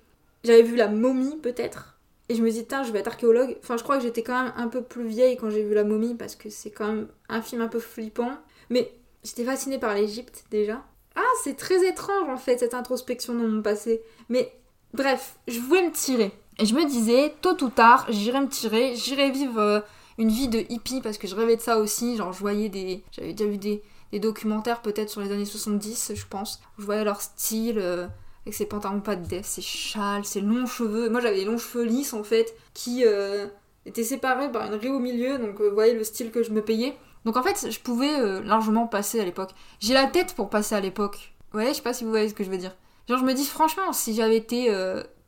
j'avais 0.44 0.62
vu 0.62 0.76
la 0.76 0.88
momie 0.88 1.36
peut-être 1.36 1.92
et 2.28 2.34
je 2.34 2.42
me 2.42 2.50
dis 2.50 2.64
je 2.70 2.92
vais 2.92 3.00
être 3.00 3.08
archéologue. 3.08 3.56
Enfin 3.62 3.76
je 3.76 3.82
crois 3.82 3.98
que 3.98 4.02
j'étais 4.02 4.22
quand 4.22 4.42
même 4.42 4.52
un 4.56 4.68
peu 4.68 4.82
plus 4.82 5.06
vieille 5.06 5.36
quand 5.36 5.50
j'ai 5.50 5.62
vu 5.62 5.74
la 5.74 5.84
momie 5.84 6.14
parce 6.14 6.34
que 6.34 6.48
c'est 6.50 6.70
quand 6.70 6.86
même 6.86 7.08
un 7.28 7.42
film 7.42 7.60
un 7.60 7.68
peu 7.68 7.80
flippant. 7.80 8.32
Mais 8.70 8.90
j'étais 9.22 9.44
fascinée 9.44 9.78
par 9.78 9.94
l'Égypte 9.94 10.44
déjà. 10.50 10.82
Ah 11.14 11.20
c'est 11.44 11.56
très 11.56 11.86
étrange 11.86 12.28
en 12.28 12.38
fait 12.38 12.58
cette 12.58 12.74
introspection 12.74 13.34
dans 13.34 13.46
mon 13.46 13.60
passé. 13.62 14.02
Mais 14.28 14.52
bref, 14.94 15.36
je 15.46 15.60
voulais 15.60 15.86
me 15.86 15.92
tirer. 15.92 16.32
Et 16.58 16.66
je 16.66 16.74
me 16.74 16.86
disais, 16.86 17.34
tôt 17.40 17.62
ou 17.62 17.68
tard, 17.68 18.06
j'irai 18.08 18.40
me 18.40 18.48
tirer, 18.48 18.94
j'irai 18.94 19.30
vivre 19.30 19.58
euh, 19.58 19.80
une 20.18 20.28
vie 20.28 20.48
de 20.48 20.64
hippie 20.68 21.00
parce 21.00 21.18
que 21.18 21.26
je 21.26 21.34
rêvais 21.34 21.56
de 21.56 21.62
ça 21.62 21.78
aussi. 21.78 22.16
Genre, 22.16 22.32
je 22.32 22.38
voyais 22.38 22.68
des. 22.68 23.02
J'avais 23.10 23.32
déjà 23.32 23.50
vu 23.50 23.58
des, 23.58 23.82
documentaires 24.20 24.82
peut-être 24.82 25.08
sur 25.08 25.22
les 25.22 25.32
années 25.32 25.46
70, 25.46 26.12
je 26.14 26.26
pense. 26.26 26.60
je 26.78 26.84
voyais 26.84 27.04
leur 27.04 27.20
style. 27.20 27.78
Euh, 27.78 28.06
avec 28.44 28.54
ses 28.54 28.66
pantalons 28.66 29.00
pas 29.00 29.16
de 29.16 29.26
def, 29.26 29.46
ses 29.46 29.62
châles, 29.62 30.24
ses 30.24 30.40
longs 30.40 30.66
cheveux. 30.66 31.08
Moi 31.08 31.20
j'avais 31.20 31.36
des 31.36 31.44
longs 31.44 31.58
cheveux 31.58 31.84
lisses 31.84 32.12
en 32.12 32.24
fait, 32.24 32.54
qui 32.74 33.04
euh, 33.04 33.46
étaient 33.86 34.04
séparés 34.04 34.50
par 34.50 34.66
une 34.66 34.74
raie 34.74 34.90
au 34.90 34.98
milieu, 34.98 35.38
donc 35.38 35.60
euh, 35.60 35.68
vous 35.68 35.74
voyez 35.74 35.94
le 35.94 36.04
style 36.04 36.30
que 36.30 36.42
je 36.42 36.50
me 36.50 36.62
payais. 36.62 36.96
Donc 37.24 37.36
en 37.36 37.42
fait, 37.42 37.70
je 37.70 37.78
pouvais 37.78 38.42
largement 38.42 38.88
passer 38.88 39.20
à 39.20 39.24
l'époque. 39.24 39.50
J'ai 39.78 39.94
la 39.94 40.08
tête 40.08 40.34
pour 40.34 40.50
passer 40.50 40.74
à 40.74 40.80
l'époque. 40.80 41.34
Ouais, 41.54 41.68
je 41.68 41.74
sais 41.74 41.82
pas 41.82 41.94
si 41.94 42.02
vous 42.02 42.10
voyez 42.10 42.28
ce 42.28 42.34
que 42.34 42.42
je 42.42 42.50
veux 42.50 42.58
dire. 42.58 42.74
Genre 43.08 43.18
je 43.18 43.24
me 43.24 43.32
dis 43.32 43.44
franchement, 43.44 43.92
si 43.92 44.12
j'avais 44.12 44.36
été 44.36 44.74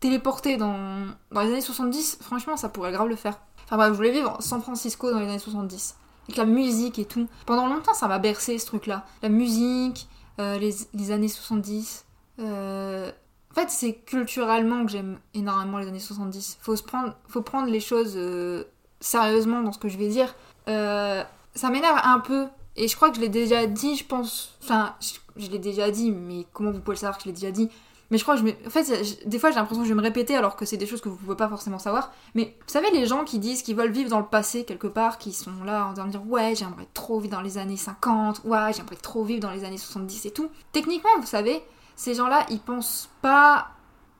téléportée 0.01 0.57
dans, 0.57 1.07
dans 1.31 1.41
les 1.43 1.53
années 1.53 1.61
70, 1.61 2.19
franchement 2.21 2.57
ça 2.57 2.69
pourrait 2.69 2.91
grave 2.91 3.07
le 3.07 3.15
faire. 3.15 3.39
Enfin 3.65 3.77
bref, 3.77 3.91
je 3.91 3.97
voulais 3.97 4.11
vivre 4.11 4.37
San 4.41 4.61
Francisco 4.61 5.11
dans 5.11 5.19
les 5.19 5.27
années 5.27 5.39
70. 5.39 5.97
Avec 6.27 6.37
la 6.37 6.45
musique 6.45 6.99
et 6.99 7.05
tout. 7.05 7.27
Pendant 7.47 7.67
longtemps, 7.67 7.95
ça 7.95 8.09
m'a 8.09 8.19
bercé 8.19 8.59
ce 8.59 8.67
truc-là. 8.67 9.07
La 9.23 9.29
musique, 9.29 10.09
euh, 10.39 10.59
les, 10.59 11.11
années 11.11 11.29
70. 11.29 12.04
Euh, 12.39 13.11
en 13.51 13.55
fait, 13.55 13.71
c'est 13.71 13.95
culturellement 13.95 14.85
que 14.85 14.93
j'aime 14.93 15.19
énormément 15.35 15.79
les 15.79 15.87
années 15.87 16.01
70. 16.01 16.59
Faut, 16.61 16.75
prendre, 16.77 17.15
faut 17.29 17.43
prendre 17.43 17.71
les 17.71 17.81
choses 17.81 18.15
euh, 18.17 18.65
sérieusement 19.01 19.63
dans 19.63 19.73
ce 19.73 19.79
que 19.79 19.89
je 19.89 19.99
vais 19.99 20.09
dire. 20.09 20.35
ça 20.67 21.71
m'énerve 21.71 22.01
un 22.03 22.21
peu. 22.21 22.47
Et 22.77 22.89
je 22.89 22.97
crois 22.97 23.11
que 23.11 23.17
je 23.17 23.21
l'ai 23.21 23.29
déjà 23.29 23.67
dit, 23.67 23.97
je 23.97 24.05
pense. 24.05 24.57
Enfin, 24.63 24.95
je, 25.37 25.49
l'ai 25.49 25.59
déjà 25.59 25.91
dit, 25.91 26.11
mais 26.11 26.47
comment 26.53 26.73
vous 26.73 26.81
pouvez 26.81 26.97
le 26.97 27.01
savoir 27.01 27.19
que 27.19 27.25
je 27.25 27.29
l'ai 27.29 27.35
déjà 27.35 27.51
dit? 27.51 27.69
Mais 28.11 28.19
je 28.19 28.23
crois 28.23 28.37
que 28.37 28.47
je. 28.47 28.67
En 28.67 28.71
fait, 28.71 29.27
des 29.27 29.39
fois 29.39 29.51
j'ai 29.51 29.57
l'impression 29.57 29.83
que 29.83 29.89
je 29.89 29.95
vais 29.95 29.99
me 29.99 30.03
répéter 30.03 30.37
alors 30.37 30.57
que 30.57 30.65
c'est 30.67 30.77
des 30.77 30.87
choses 30.87 31.01
que 31.01 31.09
vous 31.09 31.17
pouvez 31.17 31.37
pas 31.37 31.49
forcément 31.49 31.79
savoir. 31.79 32.13
Mais 32.35 32.57
vous 32.61 32.73
savez, 32.73 32.91
les 32.91 33.07
gens 33.07 33.25
qui 33.25 33.39
disent 33.39 33.63
qu'ils 33.63 33.77
veulent 33.77 33.93
vivre 33.93 34.11
dans 34.11 34.21
le 34.21 34.27
passé 34.27 34.65
quelque 34.65 34.87
part, 34.87 35.19
qui 35.19 35.33
sont 35.33 35.65
là 35.65 35.87
en 35.87 35.95
train 35.95 36.05
de 36.05 36.11
dire 36.11 36.27
ouais, 36.29 36.55
j'aimerais 36.55 36.87
trop 36.93 37.19
vivre 37.19 37.35
dans 37.35 37.41
les 37.41 37.57
années 37.57 37.77
50, 37.77 38.43
ouais, 38.45 38.73
j'aimerais 38.77 38.97
trop 38.97 39.25
vivre 39.25 39.41
dans 39.41 39.51
les 39.51 39.65
années 39.65 39.79
70 39.79 40.27
et 40.27 40.31
tout. 40.33 40.49
Techniquement, 40.73 41.11
vous 41.19 41.27
savez, 41.27 41.63
ces 41.97 42.15
gens-là, 42.15 42.47
ils 42.51 42.61
pensent 42.61 43.11
pas 43.23 43.69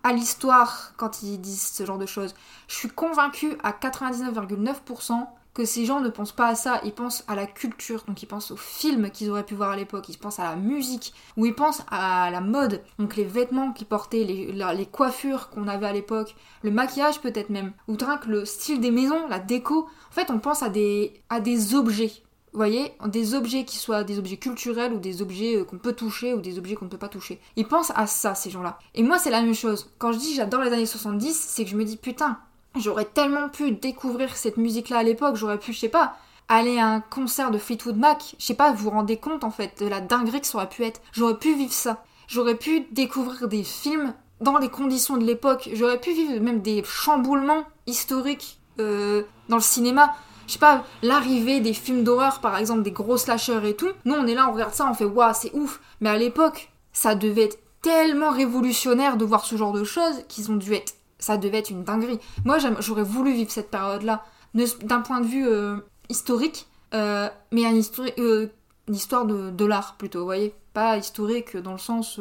à 0.03 0.13
l'histoire 0.13 0.93
quand 0.97 1.23
ils 1.23 1.39
disent 1.39 1.73
ce 1.73 1.85
genre 1.85 1.99
de 1.99 2.07
choses. 2.07 2.35
Je 2.69 2.75
suis 2.75 2.91
convaincue 2.91 3.57
à 3.63 3.73
99,9% 3.73 5.27
que 5.55 5.65
ces 5.65 5.87
gens 5.87 6.01
ne 6.01 6.09
pensent 6.09 6.33
pas 6.33 6.49
à 6.49 6.55
ça, 6.57 6.81
ils 6.85 6.93
pensent 6.93 7.25
à 7.29 7.37
la 7.37 7.47
culture, 7.47 8.03
donc 8.09 8.21
ils 8.23 8.27
pensent 8.27 8.51
aux 8.51 8.57
films 8.57 9.11
qu'ils 9.11 9.31
auraient 9.31 9.47
pu 9.47 9.55
voir 9.55 9.71
à 9.71 9.77
l'époque, 9.77 10.09
ils 10.09 10.19
pensent 10.19 10.41
à 10.41 10.51
la 10.51 10.57
musique, 10.57 11.15
ou 11.37 11.47
ils 11.47 11.55
pensent 11.55 11.83
à 11.91 12.29
la 12.33 12.41
mode, 12.41 12.83
donc 12.99 13.15
les 13.15 13.25
vêtements 13.25 13.73
qu'ils 13.73 13.87
portaient, 13.87 14.25
les, 14.25 14.87
coiffures 14.87 15.51
qu'on 15.51 15.69
avait 15.69 15.87
à 15.87 15.93
l'époque, 15.93 16.35
le 16.63 16.73
maquillage 16.73 17.21
peut-être 17.21 17.51
même, 17.51 17.73
ou 17.87 17.97
le 18.27 18.45
style 18.45 18.81
des 18.81 18.91
maisons, 18.91 19.29
la 19.29 19.39
déco. 19.39 19.89
En 20.11 20.13
fait, 20.13 20.31
on 20.31 20.41
pense 20.41 20.65
à 20.65 20.69
des, 20.69 21.21
à 21.31 21.39
des 21.39 21.77
objets. 21.77 22.24
Vous 22.55 22.59
voyez, 22.59 22.93
des 23.07 23.35
objets 23.35 23.65
qui 23.65 23.77
soient 23.77 24.05
des 24.05 24.19
objets 24.19 24.39
culturels 24.39 24.95
ou 24.95 24.99
des 24.99 25.21
objets 25.21 25.57
euh, 25.57 25.65
qu'on 25.65 25.77
peut 25.77 25.93
toucher 25.93 26.33
ou 26.33 26.41
des 26.41 26.57
objets 26.57 26.77
qu'on 26.77 26.87
ne 26.87 26.91
peut 26.91 26.97
pas 26.97 27.09
toucher. 27.09 27.39
Ils 27.57 27.69
pensent 27.69 27.93
à 27.95 28.07
ça, 28.07 28.35
ces 28.35 28.49
gens-là. 28.49 28.79
Et 28.95 29.03
moi, 29.03 29.19
c'est 29.19 29.31
la 29.31 29.43
même 29.43 29.55
chose. 29.55 29.91
Quand 29.99 30.13
je 30.13 30.19
dis 30.19 30.35
j'adore 30.35 30.63
les 30.63 30.73
années 30.73 30.87
70, 30.87 31.35
c'est 31.35 31.65
que 31.65 31.71
je 31.71 31.77
me 31.77 31.85
dis 31.85 31.97
putain, 31.97 32.39
J'aurais 32.77 33.05
tellement 33.05 33.49
pu 33.49 33.71
découvrir 33.71 34.37
cette 34.37 34.57
musique-là 34.57 34.99
à 34.99 35.03
l'époque, 35.05 35.37
j'aurais 35.37 35.59
pu, 35.59 35.73
je 35.73 35.79
sais 35.79 35.89
pas, 35.89 36.17
aller 36.49 36.79
à 36.79 36.89
un 36.89 37.01
concert 37.01 37.53
de 37.53 37.59
Fleetwood 37.59 37.97
Mac, 37.97 38.35
je 38.39 38.45
sais 38.45 38.55
pas, 38.55 38.73
vous 38.73 38.85
vous 38.85 38.91
rendez 38.91 39.17
compte 39.17 39.45
en 39.45 39.51
fait 39.51 39.81
de 39.81 39.87
la 39.87 40.01
dinguerie 40.01 40.41
que 40.41 40.47
ça 40.47 40.59
aurait 40.59 40.69
pu 40.69 40.83
être. 40.83 41.01
J'aurais 41.13 41.39
pu 41.39 41.55
vivre 41.55 41.73
ça. 41.73 42.03
J'aurais 42.27 42.57
pu 42.57 42.87
découvrir 42.91 43.47
des 43.47 43.63
films 43.63 44.13
dans 44.41 44.59
les 44.59 44.69
conditions 44.69 45.17
de 45.17 45.25
l'époque. 45.25 45.71
J'aurais 45.73 46.01
pu 46.01 46.13
vivre 46.13 46.41
même 46.41 46.63
des 46.63 46.83
chamboulements 46.85 47.65
historiques 47.87 48.59
euh, 48.81 49.23
dans 49.49 49.57
le 49.57 49.63
cinéma. 49.63 50.13
Je 50.47 50.53
sais 50.55 50.59
pas, 50.59 50.85
l'arrivée 51.03 51.61
des 51.61 51.75
films 51.75 52.05
d'horreur 52.05 52.41
par 52.41 52.57
exemple, 52.57 52.83
des 52.83 52.93
gros 52.93 53.17
slashers 53.17 53.69
et 53.69 53.75
tout. 53.75 53.91
Nous 54.05 54.15
on 54.15 54.27
est 54.27 54.35
là, 54.35 54.49
on 54.49 54.53
regarde 54.53 54.75
ça, 54.75 54.89
on 54.91 54.95
fait 54.95 55.05
waouh, 55.05 55.33
c'est 55.35 55.55
ouf. 55.55 55.81
Mais 56.01 56.11
à 56.11 56.17
l'époque, 56.19 56.71
ça 56.93 57.15
devait 57.15 57.45
être 57.45 57.59
tellement 57.83 58.31
révolutionnaire 58.31 59.17
de 59.17 59.25
voir 59.25 59.45
ce 59.45 59.57
genre 59.57 59.73
de 59.73 59.85
choses 59.85 60.25
qu'ils 60.29 60.51
ont 60.51 60.57
dû 60.57 60.73
être 60.75 60.95
ça 61.25 61.39
devait 61.39 61.59
être 61.59 61.71
une 61.71 61.85
dinguerie. 61.85 62.21
Moi, 62.45 62.59
j'aurais 62.81 63.03
voulu 63.03 63.33
vivre 63.33 63.51
cette 63.51 63.71
période-là, 63.71 64.25
d'un 64.55 65.01
point 65.01 65.21
de 65.21 65.27
vue 65.27 65.49
euh, 65.49 65.77
historique, 66.09 66.69
euh, 66.93 67.29
mais 67.51 67.65
un 67.65 67.81
euh, 68.19 68.47
une 68.89 68.95
histoire 68.95 69.25
de, 69.25 69.51
de 69.51 69.65
l'art 69.65 69.97
plutôt, 69.97 70.21
vous 70.21 70.27
voyez 70.27 70.55
Pas 70.75 70.99
historique 70.99 71.57
dans 71.57 71.73
le 71.73 71.79
sens, 71.79 72.21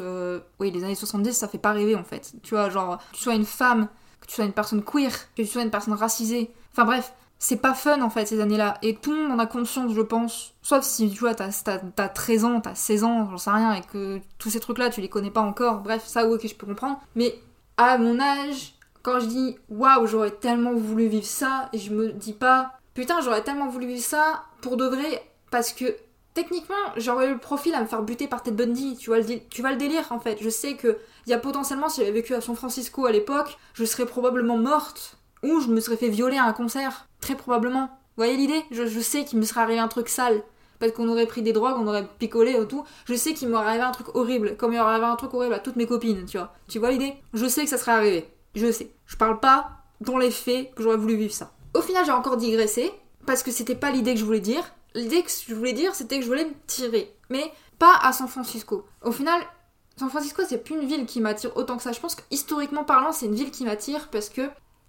oui, 0.60 0.72
les 0.72 0.84
années 0.84 0.96
70, 0.96 1.34
ça 1.34 1.50
fait 1.50 1.58
pas 1.58 1.74
rêver 1.74 1.96
en 1.96 2.06
fait. 2.06 2.34
Tu 2.44 2.56
vois, 2.56 2.70
genre, 2.70 3.00
tu 3.12 3.22
sois 3.22 3.36
une 3.36 3.46
femme, 3.46 3.90
que 4.22 4.28
tu 4.28 4.36
sois 4.36 4.46
une 4.46 4.54
personne 4.54 4.84
queer, 4.84 5.12
que 5.36 5.42
tu 5.42 5.48
sois 5.48 5.64
une 5.64 5.72
personne 5.72 5.94
racisée, 5.94 6.52
enfin 6.72 6.86
bref, 6.86 7.14
c'est 7.44 7.58
pas 7.58 7.74
fun 7.74 8.02
en 8.02 8.10
fait 8.10 8.26
ces 8.26 8.40
années-là. 8.40 8.78
Et 8.84 8.96
tout 8.96 9.12
le 9.12 9.22
monde 9.22 9.34
en 9.34 9.40
a 9.40 9.46
conscience, 9.46 9.94
je 9.94 10.00
pense. 10.00 10.54
Sauf 10.62 10.86
si 10.86 11.10
tu 11.10 11.20
vois, 11.20 11.36
t'as 11.36 11.50
as, 11.98 12.10
13 12.10 12.46
ans, 12.46 12.62
t'as 12.62 12.74
16 12.74 13.04
ans, 13.04 13.28
j'en 13.30 13.38
sais 13.38 13.50
rien, 13.50 13.74
et 13.74 13.82
que 13.82 14.22
tous 14.38 14.50
ces 14.50 14.62
trucs-là, 14.62 14.90
tu 14.90 15.02
les 15.02 15.10
connais 15.10 15.30
pas 15.30 15.42
encore. 15.42 15.82
Bref, 15.82 16.06
ça, 16.06 16.26
ok, 16.26 16.48
je 16.48 16.56
peux 16.56 16.66
comprendre. 16.66 17.02
Mais 17.18 17.36
à 17.76 17.98
mon 17.98 18.18
âge, 18.22 18.76
quand 19.02 19.20
je 19.20 19.26
dis 19.26 19.58
waouh, 19.68 20.08
j'aurais 20.08 20.32
tellement 20.32 20.74
voulu 20.74 21.08
vivre 21.08 21.26
ça, 21.26 21.68
et 21.74 21.80
je 21.80 21.94
me 21.94 22.14
dis 22.14 22.32
pas 22.32 22.80
putain, 22.94 23.20
j'aurais 23.20 23.44
tellement 23.44 23.68
voulu 23.68 23.88
vivre 23.88 24.02
ça 24.02 24.46
pour 24.62 24.78
de 24.78 24.86
vrai, 24.86 25.30
parce 25.52 25.74
que 25.74 25.98
techniquement, 26.34 26.76
j'aurais 26.96 27.28
eu 27.28 27.34
le 27.34 27.40
profil 27.40 27.76
à 27.76 27.82
me 27.82 27.88
faire 27.88 28.04
buter 28.04 28.30
par 28.30 28.42
Ted 28.42 28.56
Bundy. 28.56 28.96
Tu 28.96 29.10
vois 29.10 29.20
le, 29.20 29.26
tu 29.50 29.62
vas 29.62 29.72
le 29.72 29.78
délire 29.78 30.14
en 30.14 30.20
fait. 30.22 30.38
Je 30.40 30.50
sais 30.50 30.76
que 30.76 30.98
il 31.28 31.32
y 31.32 31.34
a 31.34 31.40
potentiellement, 31.40 31.90
si 31.90 32.00
j'avais 32.00 32.14
vécu 32.14 32.34
à 32.36 32.40
San 32.40 32.56
Francisco 32.56 33.06
à 33.06 33.12
l'époque, 33.12 33.58
je 33.74 33.84
serais 33.84 34.06
probablement 34.06 34.58
morte 34.58 35.18
ou 35.44 35.60
je 35.60 35.68
me 35.68 35.80
serais 35.80 35.98
fait 35.98 36.10
violer 36.10 36.38
à 36.38 36.46
un 36.46 36.54
concert. 36.54 37.08
Très 37.24 37.36
probablement. 37.36 37.86
Vous 37.86 38.18
voyez 38.18 38.36
l'idée? 38.36 38.66
Je, 38.70 39.00
sais 39.00 39.24
qu'il 39.24 39.40
me 39.40 39.46
serait 39.46 39.62
arrivé 39.62 39.80
un 39.80 39.88
truc 39.88 40.10
sale. 40.10 40.44
Peut-être 40.78 40.94
qu'on 40.94 41.08
aurait 41.08 41.26
pris 41.26 41.42
des 41.42 41.54
drogues, 41.54 41.78
on 41.80 41.88
aurait 41.88 42.06
picolé 42.20 42.52
et 42.52 42.68
tout. 42.68 42.84
Je 43.06 43.14
sais 43.14 43.34
qu'il 43.34 43.48
m'aurait 43.48 43.66
arrivé 43.66 43.84
un 43.84 43.92
truc 43.92 44.14
horrible, 44.14 44.58
comme 44.58 44.74
il 44.74 44.80
aurait 44.82 44.92
arrivé 44.92 45.06
un 45.06 45.16
truc 45.16 45.34
horrible 45.34 45.54
à 45.54 45.60
toutes 45.60 45.78
mes 45.78 45.86
copines, 45.86 46.26
tu 46.26 46.38
vois. 46.38 46.54
Tu 46.68 46.80
vois 46.80 46.92
l'idée? 46.92 47.14
Je 47.34 47.48
sais 47.48 47.64
que 47.64 47.70
ça 47.70 47.78
serait 47.78 47.94
arrivé. 47.94 48.30
Je 48.56 48.70
sais. 48.74 48.92
Je 49.06 49.16
parle 49.16 49.40
pas 49.40 49.70
dans 50.02 50.18
les 50.18 50.32
faits 50.32 50.76
que 50.76 50.84
j'aurais 50.84 50.98
voulu 50.98 51.16
vivre 51.16 51.34
ça. 51.34 51.54
Au 51.74 51.82
final, 51.82 52.04
j'ai 52.06 52.12
encore 52.12 52.36
digressé 52.36 52.92
parce 53.26 53.42
que 53.42 53.52
c'était 53.52 53.74
pas 53.74 53.90
l'idée 53.90 54.16
que 54.16 54.20
je 54.20 54.26
voulais 54.26 54.42
dire. 54.42 54.66
L'idée 54.94 55.24
que 55.24 55.30
je 55.48 55.56
voulais 55.56 55.72
dire, 55.72 55.96
c'était 55.96 56.18
que 56.18 56.24
je 56.24 56.28
voulais 56.28 56.44
me 56.44 56.54
tirer. 56.68 57.16
Mais 57.30 57.54
pas 57.80 57.98
à 58.02 58.12
San 58.12 58.28
Francisco. 58.28 58.86
Au 59.02 59.14
final, 59.14 59.42
San 59.96 60.10
Francisco, 60.10 60.44
c'est 60.46 60.62
plus 60.62 60.76
une 60.76 60.88
ville 60.88 61.06
qui 61.06 61.22
m'attire 61.22 61.56
autant 61.56 61.78
que 61.78 61.84
ça. 61.84 61.94
Je 61.94 62.02
pense 62.02 62.16
que 62.16 62.24
historiquement 62.32 62.84
parlant, 62.84 63.14
c'est 63.14 63.28
une 63.28 63.36
ville 63.36 63.52
qui 63.52 63.64
m'attire 63.64 64.10
parce 64.10 64.28
que, 64.28 64.42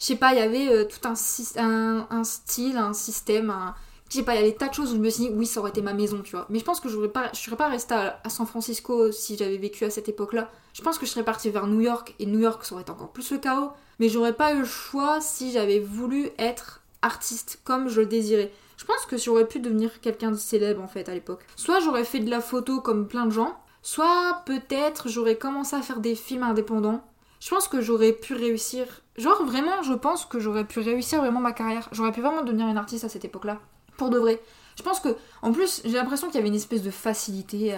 je 0.04 0.08
sais 0.08 0.16
pas, 0.16 0.34
il 0.34 0.38
y 0.38 0.42
avait 0.42 0.68
euh, 0.68 0.84
tout 0.84 1.08
un, 1.08 1.14
style, 1.14 2.76
un 2.76 2.92
système, 2.92 3.48
un... 3.48 3.74
Je 4.10 4.18
sais 4.18 4.22
pas, 4.22 4.34
il 4.34 4.36
y 4.36 4.40
avait 4.40 4.50
des 4.50 4.56
tas 4.58 4.68
de 4.68 4.74
choses 4.74 4.92
où 4.92 4.96
je 4.96 5.00
me 5.00 5.08
suis 5.08 5.28
dit, 5.28 5.30
oui, 5.32 5.46
ça 5.46 5.60
aurait 5.60 5.70
été 5.70 5.80
ma 5.80 5.94
maison, 5.94 6.20
tu 6.20 6.32
vois. 6.32 6.44
Mais 6.50 6.58
je 6.58 6.64
pense 6.64 6.78
que 6.78 6.90
je 6.90 7.06
pas, 7.06 7.30
je 7.32 7.38
serais 7.38 7.56
pas 7.56 7.68
restée 7.68 7.94
à, 7.94 8.20
San 8.28 8.46
Francisco 8.46 9.10
si 9.12 9.38
j'avais 9.38 9.56
vécu 9.56 9.82
à 9.86 9.88
cette 9.88 10.10
époque-là. 10.10 10.50
Je 10.74 10.82
pense 10.82 10.98
que 10.98 11.06
je 11.06 11.10
serais 11.10 11.24
partie 11.24 11.48
vers 11.48 11.66
New 11.66 11.80
York, 11.80 12.14
et 12.18 12.26
New 12.26 12.38
York, 12.38 12.66
ça 12.66 12.74
aurait 12.74 12.82
été 12.82 12.90
encore 12.90 13.12
plus 13.12 13.32
le 13.32 13.38
chaos. 13.38 13.70
Mais 13.98 14.10
j'aurais 14.10 14.34
pas 14.34 14.52
eu 14.52 14.58
le 14.58 14.66
choix 14.66 15.22
si 15.22 15.52
j'avais 15.52 15.80
voulu 15.80 16.28
être 16.36 16.82
artiste 17.00 17.60
comme 17.64 17.88
je 17.88 18.02
le 18.02 18.06
désirais. 18.06 18.52
Je 18.76 18.84
pense 18.84 19.06
que 19.06 19.16
j'aurais 19.16 19.48
pu 19.48 19.58
devenir 19.58 20.02
quelqu'un 20.02 20.32
de 20.32 20.36
célèbre 20.36 20.82
en 20.82 20.88
fait 20.88 21.08
à 21.08 21.14
l'époque. 21.14 21.46
Soit 21.56 21.80
j'aurais 21.80 22.04
fait 22.04 22.20
de 22.20 22.28
la 22.28 22.42
photo 22.42 22.82
comme 22.82 23.08
plein 23.08 23.24
de 23.24 23.32
gens, 23.32 23.56
soit 23.80 24.42
peut-être 24.44 25.08
j'aurais 25.08 25.38
commencé 25.38 25.74
à 25.74 25.80
faire 25.80 26.00
des 26.00 26.14
films 26.14 26.42
indépendants. 26.42 27.02
Je 27.40 27.48
pense 27.48 27.68
que 27.68 27.80
j'aurais 27.80 28.12
pu 28.12 28.34
réussir. 28.34 29.00
Genre 29.16 29.44
vraiment, 29.44 29.82
je 29.82 29.92
pense 29.92 30.24
que 30.24 30.40
j'aurais 30.40 30.64
pu 30.64 30.80
réussir 30.80 31.20
vraiment 31.20 31.40
ma 31.40 31.52
carrière. 31.52 31.88
J'aurais 31.92 32.12
pu 32.12 32.20
vraiment 32.20 32.42
devenir 32.42 32.66
une 32.66 32.76
artiste 32.76 33.04
à 33.04 33.08
cette 33.08 33.24
époque-là. 33.24 33.60
Pour 33.96 34.10
de 34.10 34.18
vrai. 34.18 34.40
Je 34.76 34.82
pense 34.82 34.98
que, 34.98 35.16
en 35.42 35.52
plus, 35.52 35.82
j'ai 35.84 35.92
l'impression 35.92 36.26
qu'il 36.26 36.36
y 36.36 36.38
avait 36.38 36.48
une 36.48 36.54
espèce 36.54 36.82
de 36.82 36.90
facilité. 36.90 37.76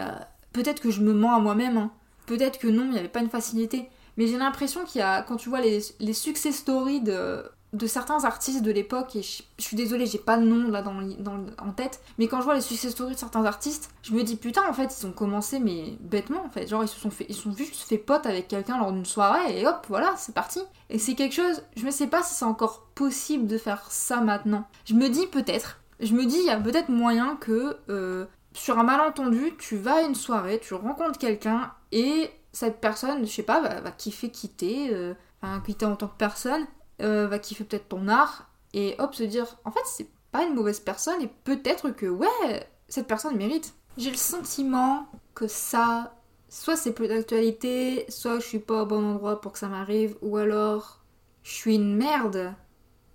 Peut-être 0.52 0.80
que 0.80 0.90
je 0.90 1.02
me 1.02 1.12
mens 1.12 1.34
à 1.34 1.38
moi-même. 1.38 1.76
Hein. 1.76 1.90
Peut-être 2.24 2.58
que 2.58 2.68
non, 2.68 2.84
il 2.84 2.92
n'y 2.92 2.98
avait 2.98 3.08
pas 3.08 3.20
une 3.20 3.28
facilité. 3.28 3.90
Mais 4.16 4.26
j'ai 4.26 4.38
l'impression 4.38 4.84
qu'il 4.84 5.00
y 5.00 5.04
a, 5.04 5.20
quand 5.20 5.36
tu 5.36 5.50
vois 5.50 5.60
les, 5.60 5.80
les 6.00 6.14
success 6.14 6.56
stories 6.56 7.02
de, 7.02 7.44
de 7.76 7.86
certains 7.86 8.24
artistes 8.24 8.62
de 8.62 8.70
l'époque, 8.70 9.16
et 9.16 9.22
je, 9.22 9.42
suis 9.58 9.76
désolée, 9.76 10.06
j'ai 10.06 10.18
pas 10.18 10.38
de 10.38 10.44
nom 10.44 10.70
là 10.70 10.82
dans, 10.82 10.94
dans, 11.18 11.44
en 11.58 11.72
tête, 11.72 12.00
mais 12.18 12.26
quand 12.26 12.38
je 12.40 12.44
vois 12.44 12.54
les 12.54 12.60
success 12.60 12.92
stories 12.92 13.14
de 13.14 13.18
certains 13.18 13.44
artistes, 13.44 13.90
je 14.02 14.12
me 14.12 14.22
dis 14.22 14.36
putain, 14.36 14.62
en 14.68 14.72
fait, 14.72 14.94
ils 14.98 15.06
ont 15.06 15.12
commencé, 15.12 15.58
mais 15.58 15.96
bêtement, 16.00 16.44
en 16.44 16.48
fait. 16.48 16.66
Genre, 16.66 16.82
ils 16.82 16.88
se 16.88 16.98
sont, 16.98 17.10
fait, 17.10 17.26
ils 17.28 17.34
sont 17.34 17.54
juste 17.54 17.76
fait 17.76 17.98
potes 17.98 18.26
avec 18.26 18.48
quelqu'un 18.48 18.78
lors 18.78 18.92
d'une 18.92 19.04
soirée, 19.04 19.60
et 19.60 19.66
hop, 19.66 19.86
voilà, 19.88 20.14
c'est 20.16 20.34
parti. 20.34 20.60
Et 20.88 20.98
c'est 20.98 21.14
quelque 21.14 21.34
chose, 21.34 21.62
je 21.76 21.84
ne 21.84 21.90
sais 21.90 22.06
pas 22.06 22.22
si 22.22 22.34
c'est 22.34 22.44
encore 22.44 22.86
possible 22.94 23.46
de 23.46 23.58
faire 23.58 23.90
ça 23.90 24.20
maintenant. 24.20 24.64
Je 24.86 24.94
me 24.94 25.08
dis 25.08 25.26
peut-être, 25.26 25.80
je 26.00 26.14
me 26.14 26.24
dis, 26.24 26.38
il 26.38 26.46
y 26.46 26.50
a 26.50 26.58
peut-être 26.58 26.88
moyen 26.88 27.36
que 27.36 27.76
euh, 27.90 28.26
sur 28.52 28.78
un 28.78 28.84
malentendu, 28.84 29.52
tu 29.58 29.76
vas 29.76 29.96
à 29.96 30.02
une 30.02 30.14
soirée, 30.14 30.60
tu 30.60 30.74
rencontres 30.74 31.18
quelqu'un, 31.18 31.72
et 31.92 32.30
cette 32.52 32.80
personne, 32.80 33.26
je 33.26 33.30
sais 33.30 33.42
pas, 33.42 33.60
va, 33.60 33.90
kiffer 33.90 34.30
quitter, 34.30 34.88
euh, 34.92 35.14
enfin, 35.42 35.60
quitter 35.60 35.84
en 35.84 35.96
tant 35.96 36.08
que 36.08 36.16
personne, 36.16 36.66
euh, 37.00 37.26
va 37.26 37.38
kiffer 37.38 37.64
peut-être 37.64 37.88
ton 37.88 38.08
art, 38.08 38.48
et 38.74 38.94
hop, 38.98 39.14
se 39.14 39.22
dire, 39.22 39.46
en 39.64 39.70
fait, 39.70 39.80
c'est 39.84 40.08
pas 40.32 40.44
une 40.44 40.54
mauvaise 40.54 40.80
personne, 40.80 41.20
et 41.22 41.30
peut-être 41.44 41.90
que, 41.90 42.06
ouais, 42.06 42.68
cette 42.88 43.06
personne 43.06 43.36
mérite. 43.36 43.74
J'ai 43.96 44.10
le 44.10 44.16
sentiment 44.16 45.08
que 45.34 45.46
ça, 45.46 46.14
soit 46.48 46.76
c'est 46.76 46.92
plus 46.92 47.08
d'actualité, 47.08 48.04
soit 48.08 48.38
je 48.40 48.46
suis 48.46 48.58
pas 48.58 48.82
au 48.82 48.86
bon 48.86 49.04
endroit 49.12 49.40
pour 49.40 49.52
que 49.52 49.58
ça 49.58 49.68
m'arrive, 49.68 50.16
ou 50.20 50.36
alors 50.36 51.00
je 51.42 51.52
suis 51.52 51.76
une 51.76 51.96
merde. 51.96 52.52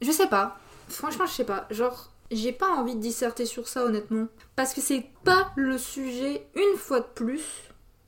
Je 0.01 0.11
sais 0.11 0.27
pas. 0.27 0.57
Franchement, 0.87 1.25
je 1.25 1.33
sais 1.33 1.45
pas. 1.45 1.67
Genre, 1.69 2.09
j'ai 2.31 2.51
pas 2.51 2.69
envie 2.69 2.95
de 2.95 3.01
disserter 3.01 3.45
sur 3.45 3.67
ça, 3.67 3.85
honnêtement. 3.85 4.27
Parce 4.55 4.73
que 4.73 4.81
c'est 4.81 5.05
pas 5.23 5.51
le 5.55 5.77
sujet, 5.77 6.47
une 6.55 6.77
fois 6.77 7.01
de 7.01 7.05
plus, 7.13 7.43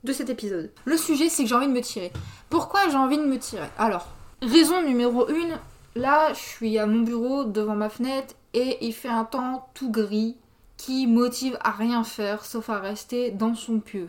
de 0.02 0.12
cet 0.12 0.30
épisode. 0.30 0.72
Le 0.84 0.96
sujet, 0.96 1.28
c'est 1.28 1.44
que 1.44 1.48
j'ai 1.48 1.54
envie 1.54 1.68
de 1.68 1.72
me 1.72 1.80
tirer. 1.80 2.12
Pourquoi 2.50 2.88
j'ai 2.88 2.96
envie 2.96 3.18
de 3.18 3.24
me 3.24 3.38
tirer? 3.38 3.68
Alors, 3.78 4.08
raison 4.44 4.82
numéro 4.82 5.28
une, 5.28 5.58
là, 5.94 6.32
je 6.32 6.38
suis 6.38 6.78
à 6.78 6.86
mon 6.86 7.00
bureau 7.00 7.44
devant 7.44 7.74
ma 7.74 7.88
fenêtre 7.88 8.34
et 8.52 8.78
il 8.84 8.92
fait 8.92 9.08
un 9.08 9.24
temps 9.24 9.68
tout 9.74 9.90
gris 9.90 10.36
qui 10.76 11.06
motive 11.06 11.56
à 11.62 11.70
rien 11.70 12.04
faire 12.04 12.44
sauf 12.44 12.70
à 12.70 12.78
rester 12.78 13.30
dans 13.30 13.54
son 13.54 13.80
pieu. 13.80 14.08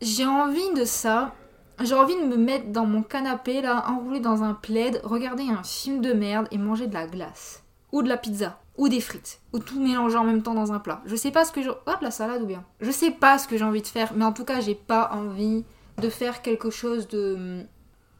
J'ai 0.00 0.26
envie 0.26 0.72
de 0.76 0.84
ça. 0.84 1.34
J'ai 1.82 1.94
envie 1.94 2.14
de 2.14 2.26
me 2.26 2.36
mettre 2.36 2.68
dans 2.68 2.86
mon 2.86 3.02
canapé 3.02 3.60
là, 3.60 3.84
enroulé 3.88 4.20
dans 4.20 4.44
un 4.44 4.54
plaid, 4.54 5.00
regarder 5.02 5.44
un 5.44 5.64
film 5.64 6.00
de 6.00 6.12
merde 6.12 6.46
et 6.52 6.58
manger 6.58 6.86
de 6.86 6.94
la 6.94 7.06
glace. 7.06 7.64
Ou 7.90 8.02
de 8.02 8.08
la 8.08 8.16
pizza 8.16 8.58
ou 8.76 8.88
des 8.88 9.00
frites, 9.00 9.40
ou 9.52 9.58
tout 9.58 9.80
mélanger 9.80 10.16
en 10.16 10.24
même 10.24 10.42
temps 10.42 10.54
dans 10.54 10.72
un 10.72 10.80
plat. 10.80 11.00
Je 11.06 11.16
sais 11.16 11.30
pas 11.30 11.44
ce 11.44 11.52
que. 11.52 11.60
Hop, 11.68 11.98
la 12.00 12.10
salade 12.10 12.42
ou 12.42 12.46
bien. 12.46 12.64
Je 12.80 12.90
sais 12.90 13.10
pas 13.10 13.38
ce 13.38 13.46
que 13.46 13.56
j'ai 13.56 13.64
envie 13.64 13.82
de 13.82 13.86
faire, 13.86 14.12
mais 14.14 14.24
en 14.24 14.32
tout 14.32 14.44
cas, 14.44 14.60
j'ai 14.60 14.74
pas 14.74 15.10
envie 15.12 15.64
de 15.98 16.08
faire 16.08 16.42
quelque 16.42 16.70
chose 16.70 17.08
de 17.08 17.62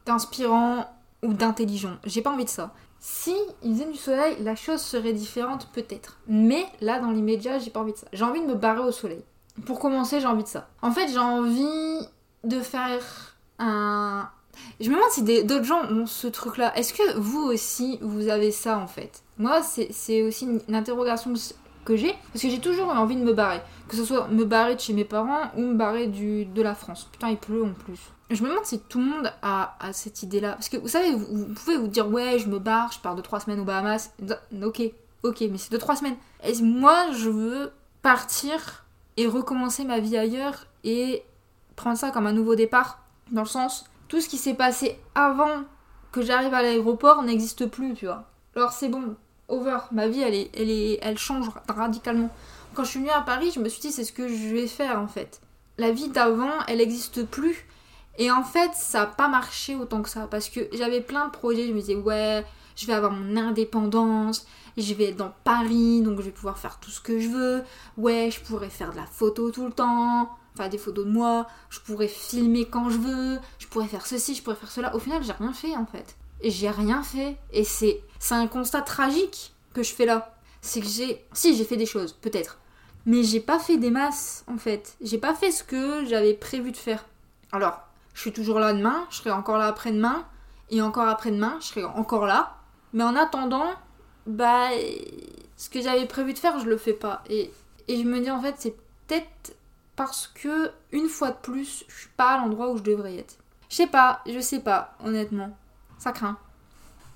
d'inspirant 0.06 0.86
d'intelligent. 1.32 1.96
J'ai 2.04 2.22
pas 2.22 2.30
envie 2.30 2.44
de 2.44 2.50
ça. 2.50 2.72
Si 3.00 3.34
il 3.62 3.74
faisait 3.74 3.90
du 3.90 3.98
soleil, 3.98 4.36
la 4.40 4.56
chose 4.56 4.80
serait 4.80 5.12
différente 5.12 5.68
peut-être. 5.72 6.18
Mais 6.26 6.64
là, 6.80 7.00
dans 7.00 7.10
l'immédiat, 7.10 7.58
j'ai 7.58 7.70
pas 7.70 7.80
envie 7.80 7.92
de 7.92 7.98
ça. 7.98 8.06
J'ai 8.12 8.24
envie 8.24 8.40
de 8.40 8.46
me 8.46 8.54
barrer 8.54 8.80
au 8.80 8.92
soleil. 8.92 9.22
Pour 9.66 9.78
commencer, 9.78 10.20
j'ai 10.20 10.26
envie 10.26 10.42
de 10.42 10.48
ça. 10.48 10.68
En 10.82 10.90
fait, 10.90 11.08
j'ai 11.08 11.18
envie 11.18 12.08
de 12.44 12.60
faire 12.60 13.36
un... 13.58 14.28
Je 14.80 14.88
me 14.88 14.94
demande 14.94 15.10
si 15.10 15.22
d'autres 15.44 15.64
gens 15.64 15.84
ont 15.90 16.06
ce 16.06 16.26
truc-là. 16.26 16.76
Est-ce 16.76 16.94
que 16.94 17.18
vous 17.18 17.42
aussi, 17.42 17.98
vous 18.00 18.28
avez 18.28 18.50
ça 18.50 18.78
en 18.78 18.86
fait? 18.86 19.22
Moi, 19.38 19.62
c'est 19.62 20.22
aussi 20.22 20.44
une, 20.44 20.74
interrogation 20.74 21.32
que 21.84 21.96
j'ai, 21.96 22.14
parce 22.32 22.42
que 22.42 22.48
j'ai 22.48 22.60
toujours 22.60 22.88
eu 22.92 22.96
envie 22.96 23.16
de 23.16 23.22
me 23.22 23.32
barrer. 23.32 23.60
Que 23.88 23.96
ce 23.96 24.04
soit 24.04 24.28
me 24.28 24.44
barrer 24.44 24.76
de 24.76 24.80
chez 24.80 24.92
mes 24.92 25.04
parents 25.04 25.50
ou 25.56 25.60
me 25.60 25.74
barrer 25.74 26.06
du, 26.06 26.46
de 26.46 26.62
la 26.62 26.74
France. 26.74 27.08
Putain, 27.12 27.30
il 27.30 27.36
pleut 27.36 27.64
en 27.64 27.72
plus. 27.72 28.00
Je 28.30 28.42
me 28.42 28.48
demande 28.48 28.64
si 28.64 28.80
tout 28.80 28.98
le 28.98 29.04
monde 29.04 29.32
a, 29.42 29.76
cette 29.92 30.22
idée-là. 30.22 30.52
Parce 30.52 30.68
que 30.68 30.78
vous 30.78 30.88
savez, 30.88 31.12
vous, 31.12 31.46
pouvez 31.54 31.76
vous 31.76 31.88
dire, 31.88 32.08
ouais, 32.08 32.38
je 32.38 32.48
me 32.48 32.58
barre, 32.58 32.90
je 32.92 32.98
pars 32.98 33.14
de 33.14 33.22
trois 33.22 33.40
semaines 33.40 33.60
aux 33.60 33.64
Bahamas. 33.64 34.12
Ok, 34.62 34.82
ok, 35.22 35.40
mais 35.50 35.58
c'est 35.58 35.72
de 35.72 35.76
trois 35.76 35.96
semaines. 35.96 36.16
Et 36.42 36.60
moi, 36.62 37.12
je 37.12 37.28
veux 37.28 37.72
partir 38.02 38.84
et 39.16 39.26
recommencer 39.26 39.84
ma 39.84 40.00
vie 40.00 40.16
ailleurs 40.16 40.66
et 40.82 41.22
prendre 41.76 41.98
ça 41.98 42.10
comme 42.10 42.26
un 42.26 42.32
nouveau 42.32 42.54
départ. 42.54 43.00
Dans 43.30 43.42
le 43.42 43.48
sens, 43.48 43.84
tout 44.08 44.20
ce 44.20 44.28
qui 44.28 44.38
s'est 44.38 44.54
passé 44.54 44.98
avant 45.14 45.64
que 46.12 46.22
j'arrive 46.22 46.54
à 46.54 46.62
l'aéroport 46.62 47.22
n'existe 47.22 47.66
plus, 47.66 47.94
tu 47.94 48.06
vois. 48.06 48.24
Alors 48.56 48.72
c'est 48.72 48.88
bon, 48.88 49.16
over. 49.48 49.78
Ma 49.92 50.08
vie, 50.08 50.20
elle, 50.20 50.34
est, 50.34 50.98
elle, 51.02 51.18
change 51.18 51.46
radicalement. 51.68 52.30
Quand 52.74 52.84
je 52.84 52.90
suis 52.90 53.00
venue 53.00 53.10
à 53.10 53.20
Paris, 53.20 53.52
je 53.54 53.60
me 53.60 53.68
suis 53.68 53.80
dit, 53.80 53.92
c'est 53.92 54.04
ce 54.04 54.12
que 54.12 54.28
je 54.28 54.54
vais 54.54 54.66
faire 54.66 54.98
en 54.98 55.08
fait. 55.08 55.40
La 55.78 55.90
vie 55.90 56.08
d'avant, 56.08 56.52
elle 56.68 56.78
n'existe 56.78 57.24
plus. 57.24 57.66
Et 58.18 58.30
en 58.30 58.44
fait, 58.44 58.70
ça 58.74 59.00
n'a 59.00 59.06
pas 59.06 59.28
marché 59.28 59.74
autant 59.74 60.02
que 60.02 60.08
ça. 60.08 60.26
Parce 60.30 60.48
que 60.48 60.60
j'avais 60.72 61.00
plein 61.00 61.26
de 61.26 61.30
projets. 61.30 61.66
Je 61.66 61.72
me 61.72 61.80
disais, 61.80 61.96
ouais, 61.96 62.44
je 62.76 62.86
vais 62.86 62.92
avoir 62.92 63.12
mon 63.12 63.36
indépendance. 63.36 64.46
Je 64.76 64.94
vais 64.94 65.10
être 65.10 65.16
dans 65.16 65.32
Paris, 65.44 66.02
donc 66.02 66.18
je 66.18 66.22
vais 66.22 66.30
pouvoir 66.30 66.58
faire 66.58 66.78
tout 66.80 66.90
ce 66.90 67.00
que 67.00 67.20
je 67.20 67.28
veux. 67.28 67.62
Ouais, 67.96 68.30
je 68.30 68.40
pourrais 68.40 68.70
faire 68.70 68.92
de 68.92 68.96
la 68.96 69.06
photo 69.06 69.50
tout 69.50 69.66
le 69.66 69.72
temps. 69.72 70.30
Enfin, 70.54 70.68
des 70.68 70.78
photos 70.78 71.04
de 71.04 71.10
moi. 71.10 71.46
Je 71.70 71.80
pourrais 71.80 72.08
filmer 72.08 72.66
quand 72.66 72.90
je 72.90 72.98
veux. 72.98 73.38
Je 73.58 73.66
pourrais 73.66 73.88
faire 73.88 74.06
ceci, 74.06 74.34
je 74.34 74.42
pourrais 74.42 74.56
faire 74.56 74.70
cela. 74.70 74.94
Au 74.94 74.98
final, 74.98 75.22
j'ai 75.22 75.32
rien 75.32 75.52
fait 75.52 75.76
en 75.76 75.86
fait. 75.86 76.16
Et 76.40 76.50
j'ai 76.50 76.70
rien 76.70 77.02
fait. 77.02 77.36
Et 77.52 77.64
c'est 77.64 78.02
un 78.30 78.46
constat 78.46 78.82
tragique 78.82 79.54
que 79.72 79.82
je 79.82 79.92
fais 79.92 80.06
là. 80.06 80.34
C'est 80.60 80.80
que 80.80 80.86
j'ai. 80.86 81.24
Si, 81.32 81.56
j'ai 81.56 81.64
fait 81.64 81.76
des 81.76 81.86
choses, 81.86 82.12
peut-être. 82.12 82.58
Mais 83.06 83.22
j'ai 83.22 83.40
pas 83.40 83.58
fait 83.58 83.76
des 83.76 83.90
masses, 83.90 84.44
en 84.46 84.56
fait. 84.56 84.96
J'ai 85.02 85.18
pas 85.18 85.34
fait 85.34 85.50
ce 85.50 85.62
que 85.62 86.04
j'avais 86.06 86.34
prévu 86.34 86.72
de 86.72 86.76
faire. 86.76 87.04
Alors, 87.52 87.80
je 88.14 88.20
suis 88.20 88.32
toujours 88.32 88.58
là 88.58 88.72
demain, 88.72 89.06
je 89.10 89.16
serai 89.16 89.30
encore 89.30 89.58
là 89.58 89.66
après-demain, 89.66 90.24
et 90.70 90.80
encore 90.80 91.08
après-demain, 91.08 91.58
je 91.60 91.66
serai 91.66 91.84
encore 91.84 92.26
là. 92.26 92.56
Mais 92.92 93.04
en 93.04 93.14
attendant, 93.16 93.70
bah. 94.26 94.68
Ce 95.56 95.70
que 95.70 95.80
j'avais 95.80 96.06
prévu 96.06 96.32
de 96.32 96.38
faire, 96.38 96.58
je 96.58 96.66
le 96.66 96.76
fais 96.76 96.94
pas. 96.94 97.22
Et, 97.28 97.52
et 97.86 97.96
je 97.96 98.02
me 98.02 98.20
dis, 98.20 98.30
en 98.30 98.40
fait, 98.40 98.56
c'est 98.58 98.76
peut-être 99.06 99.56
parce 99.94 100.26
que, 100.26 100.72
une 100.90 101.08
fois 101.08 101.30
de 101.30 101.36
plus, 101.36 101.84
je 101.86 101.94
suis 101.94 102.08
pas 102.16 102.32
à 102.32 102.38
l'endroit 102.38 102.70
où 102.70 102.76
je 102.76 102.82
devrais 102.82 103.16
être. 103.16 103.36
Je 103.68 103.76
sais 103.76 103.86
pas, 103.86 104.20
je 104.26 104.40
sais 104.40 104.60
pas, 104.60 104.96
honnêtement. 105.04 105.56
Ça 106.04 106.12
craint. 106.12 106.36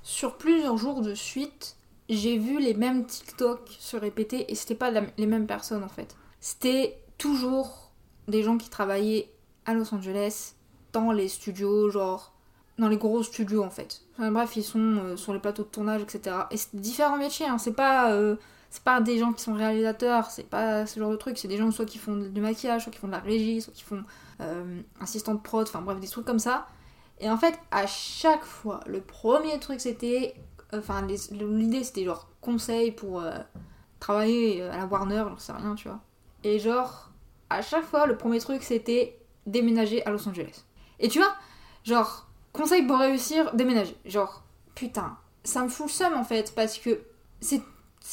Sur 0.02 0.38
plusieurs 0.38 0.78
jours 0.78 1.02
de 1.02 1.14
suite, 1.14 1.76
j'ai 2.08 2.38
vu 2.38 2.58
les 2.58 2.72
mêmes 2.72 3.04
TikTok 3.04 3.60
se 3.78 3.98
répéter 3.98 4.50
et 4.50 4.54
c'était 4.54 4.74
pas 4.74 4.90
les 4.90 5.26
mêmes 5.26 5.46
personnes 5.46 5.84
en 5.84 5.90
fait. 5.90 6.16
C'était 6.40 6.98
toujours 7.18 7.90
des 8.28 8.42
gens 8.42 8.56
qui 8.56 8.70
travaillaient 8.70 9.30
à 9.66 9.74
Los 9.74 9.94
Angeles, 9.94 10.54
dans 10.94 11.12
les 11.12 11.28
studios, 11.28 11.90
genre 11.90 12.32
dans 12.78 12.88
les 12.88 12.96
gros 12.96 13.22
studios 13.22 13.62
en 13.62 13.68
fait. 13.68 14.00
bref, 14.16 14.56
ils 14.56 14.64
sont 14.64 14.78
euh, 14.78 15.16
sur 15.18 15.34
les 15.34 15.38
plateaux 15.38 15.64
de 15.64 15.68
tournage, 15.68 16.00
etc. 16.00 16.36
Et 16.50 16.56
c'est 16.56 16.74
différents 16.74 17.18
métiers, 17.18 17.44
hein. 17.44 17.58
c'est 17.58 17.74
pas, 17.74 18.12
euh, 18.12 18.36
pas 18.84 19.02
des 19.02 19.18
gens 19.18 19.34
qui 19.34 19.42
sont 19.42 19.52
réalisateurs, 19.52 20.30
c'est 20.30 20.48
pas 20.48 20.86
ce 20.86 20.98
genre 20.98 21.10
de 21.10 21.16
truc, 21.16 21.36
c'est 21.36 21.48
des 21.48 21.58
gens 21.58 21.70
soit 21.72 21.84
qui 21.84 21.98
font 21.98 22.16
du 22.16 22.40
maquillage, 22.40 22.84
soit 22.84 22.92
qui 22.92 23.00
font 23.00 23.08
de 23.08 23.12
la 23.12 23.18
régie, 23.18 23.60
soit 23.60 23.74
qui 23.74 23.82
font 23.84 24.02
euh, 24.40 24.80
assistant 24.98 25.34
de 25.34 25.40
prod, 25.40 25.68
enfin 25.68 25.82
bref, 25.82 26.00
des 26.00 26.08
trucs 26.08 26.24
comme 26.24 26.38
ça. 26.38 26.68
Et 27.20 27.30
en 27.30 27.36
fait, 27.36 27.58
à 27.70 27.86
chaque 27.86 28.44
fois, 28.44 28.80
le 28.86 29.00
premier 29.00 29.58
truc 29.58 29.80
c'était. 29.80 30.34
Enfin, 30.72 31.06
l'idée 31.06 31.82
c'était 31.82 32.04
genre 32.04 32.28
conseil 32.40 32.92
pour 32.92 33.20
euh, 33.20 33.38
travailler 34.00 34.62
à 34.62 34.76
la 34.76 34.86
Warner, 34.86 35.24
j'en 35.28 35.38
sais 35.38 35.52
rien, 35.52 35.74
tu 35.74 35.88
vois. 35.88 36.00
Et 36.44 36.58
genre, 36.58 37.10
à 37.50 37.62
chaque 37.62 37.84
fois, 37.84 38.06
le 38.06 38.16
premier 38.16 38.38
truc 38.38 38.62
c'était 38.62 39.18
déménager 39.46 40.04
à 40.04 40.10
Los 40.10 40.28
Angeles. 40.28 40.64
Et 41.00 41.08
tu 41.08 41.18
vois, 41.18 41.34
genre, 41.84 42.28
conseil 42.52 42.82
pour 42.82 42.98
réussir, 42.98 43.54
déménager. 43.54 43.96
Genre, 44.04 44.44
putain, 44.74 45.16
ça 45.44 45.62
me 45.62 45.68
fout 45.68 45.86
le 45.86 45.92
seum 45.92 46.14
en 46.14 46.24
fait, 46.24 46.54
parce 46.54 46.78
que 46.78 47.00
c'est 47.40 47.62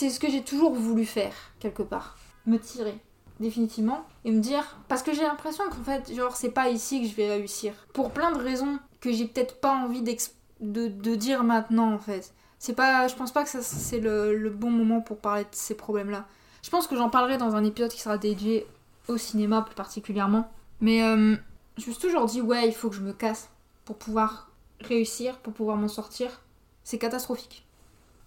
ce 0.10 0.20
que 0.20 0.30
j'ai 0.30 0.44
toujours 0.44 0.74
voulu 0.74 1.06
faire, 1.06 1.34
quelque 1.60 1.84
part. 1.84 2.18
Me 2.46 2.58
tirer, 2.58 2.98
définitivement, 3.40 4.06
et 4.24 4.32
me 4.32 4.40
dire. 4.40 4.78
Parce 4.88 5.04
que 5.04 5.14
j'ai 5.14 5.24
l'impression 5.24 5.64
qu'en 5.70 5.84
fait, 5.84 6.14
genre, 6.14 6.36
c'est 6.36 6.52
pas 6.52 6.70
ici 6.70 7.02
que 7.02 7.08
je 7.08 7.16
vais 7.16 7.30
réussir. 7.30 7.74
Pour 7.94 8.12
plein 8.12 8.32
de 8.32 8.38
raisons 8.42 8.80
que 9.06 9.12
j'ai 9.12 9.26
peut-être 9.26 9.60
pas 9.60 9.72
envie 9.72 10.02
de, 10.02 10.88
de, 10.88 11.16
dire 11.16 11.44
maintenant, 11.44 11.94
en 11.94 12.00
fait. 12.00 12.34
C'est 12.58 12.74
pas. 12.74 13.08
Je 13.08 13.16
pense 13.16 13.32
pas 13.32 13.44
que 13.44 13.50
c'est 13.62 14.00
le, 14.00 14.36
le 14.36 14.50
bon 14.50 14.72
moment 14.72 15.00
pour 15.00 15.20
parler 15.20 15.44
de 15.44 15.50
ces 15.52 15.76
problèmes-là. 15.76 16.26
Je 16.64 16.72
pense 16.72 16.88
que 16.88 16.96
j'en 16.96 17.12
parlerai 17.12 17.38
dans 17.38 17.56
un 17.56 17.64
épisode 17.64 17.92
qui 17.92 18.02
sera 18.02 18.18
dédié 18.18 18.66
au 19.08 19.18
cinéma 19.18 19.62
plus 19.62 19.76
particulièrement. 19.76 20.52
Mais 20.82 21.04
euh, 21.04 21.36
je 21.78 21.88
me 21.88 21.92
suis 21.92 22.02
toujours 22.02 22.26
dit, 22.26 22.42
ouais, 22.42 22.68
il 22.68 22.74
faut 22.74 22.90
que 22.90 22.96
je 22.96 23.02
me 23.02 23.14
casse 23.14 23.50
pour 23.86 23.98
pouvoir 23.98 24.50
réussir, 24.82 25.38
pour 25.38 25.54
pouvoir 25.54 25.78
m'en 25.78 25.88
sortir. 25.88 26.42
C'est 26.84 26.98
catastrophique. 26.98 27.68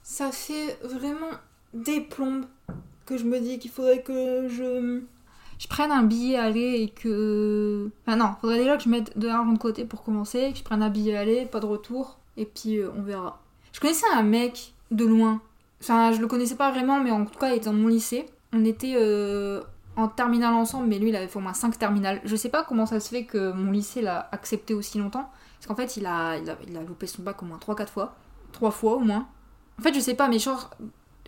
Ça 0.04 0.30
fait 0.30 0.78
vraiment 0.84 1.30
des 1.74 2.00
plombes 2.00 2.46
que 3.04 3.16
je 3.16 3.24
me 3.24 3.40
dis 3.40 3.58
qu'il 3.58 3.72
faudrait 3.72 4.02
que 4.02 4.46
je 4.48 5.02
je 5.58 5.66
prenne 5.66 5.90
un 5.90 6.02
billet 6.02 6.36
aller 6.36 6.80
et 6.82 6.88
que 6.88 7.90
enfin 8.06 8.16
non 8.16 8.30
faudrait 8.40 8.58
déjà 8.58 8.76
que 8.76 8.84
je 8.84 8.88
mette 8.88 9.18
de 9.18 9.26
l'argent 9.26 9.52
de 9.52 9.58
côté 9.58 9.84
pour 9.84 10.04
commencer 10.04 10.52
que 10.52 10.58
je 10.58 10.62
prenne 10.62 10.82
un 10.82 10.90
billet 10.90 11.16
aller 11.16 11.46
pas 11.46 11.60
de 11.60 11.66
retour 11.66 12.18
et 12.36 12.44
puis 12.44 12.78
euh, 12.78 12.90
on 12.96 13.02
verra. 13.02 13.42
Je 13.72 13.80
connaissais 13.80 14.06
un 14.14 14.22
mec 14.22 14.74
de 14.90 15.04
loin. 15.04 15.40
Enfin 15.82 16.12
je 16.12 16.20
le 16.20 16.28
connaissais 16.28 16.54
pas 16.54 16.70
vraiment 16.70 17.00
mais 17.00 17.10
en 17.10 17.24
tout 17.24 17.38
cas 17.38 17.50
il 17.50 17.56
était 17.56 17.66
dans 17.66 17.72
mon 17.72 17.88
lycée. 17.88 18.26
On 18.52 18.64
était 18.64 18.94
euh, 18.96 19.60
en 19.96 20.06
terminale 20.08 20.54
ensemble 20.54 20.86
mais 20.86 20.98
lui 20.98 21.08
il 21.08 21.16
avait 21.16 21.26
fait 21.26 21.38
au 21.38 21.42
moins 21.42 21.54
5 21.54 21.76
terminales. 21.76 22.20
Je 22.24 22.36
sais 22.36 22.48
pas 22.50 22.62
comment 22.62 22.86
ça 22.86 23.00
se 23.00 23.08
fait 23.08 23.24
que 23.24 23.52
mon 23.52 23.72
lycée 23.72 24.00
l'a 24.00 24.28
accepté 24.30 24.74
aussi 24.74 24.98
longtemps 24.98 25.28
parce 25.58 25.66
qu'en 25.66 25.74
fait 25.74 25.96
il 25.96 26.06
a, 26.06 26.36
il 26.36 26.76
a, 26.76 26.82
loupé 26.82 27.08
son 27.08 27.22
bac 27.22 27.42
au 27.42 27.46
moins 27.46 27.58
3-4 27.58 27.88
fois. 27.88 28.14
3 28.52 28.70
fois 28.70 28.94
au 28.94 29.00
moins. 29.00 29.26
En 29.80 29.82
fait 29.82 29.92
je 29.92 30.00
sais 30.00 30.14
pas 30.14 30.28
mais 30.28 30.38
genre 30.38 30.70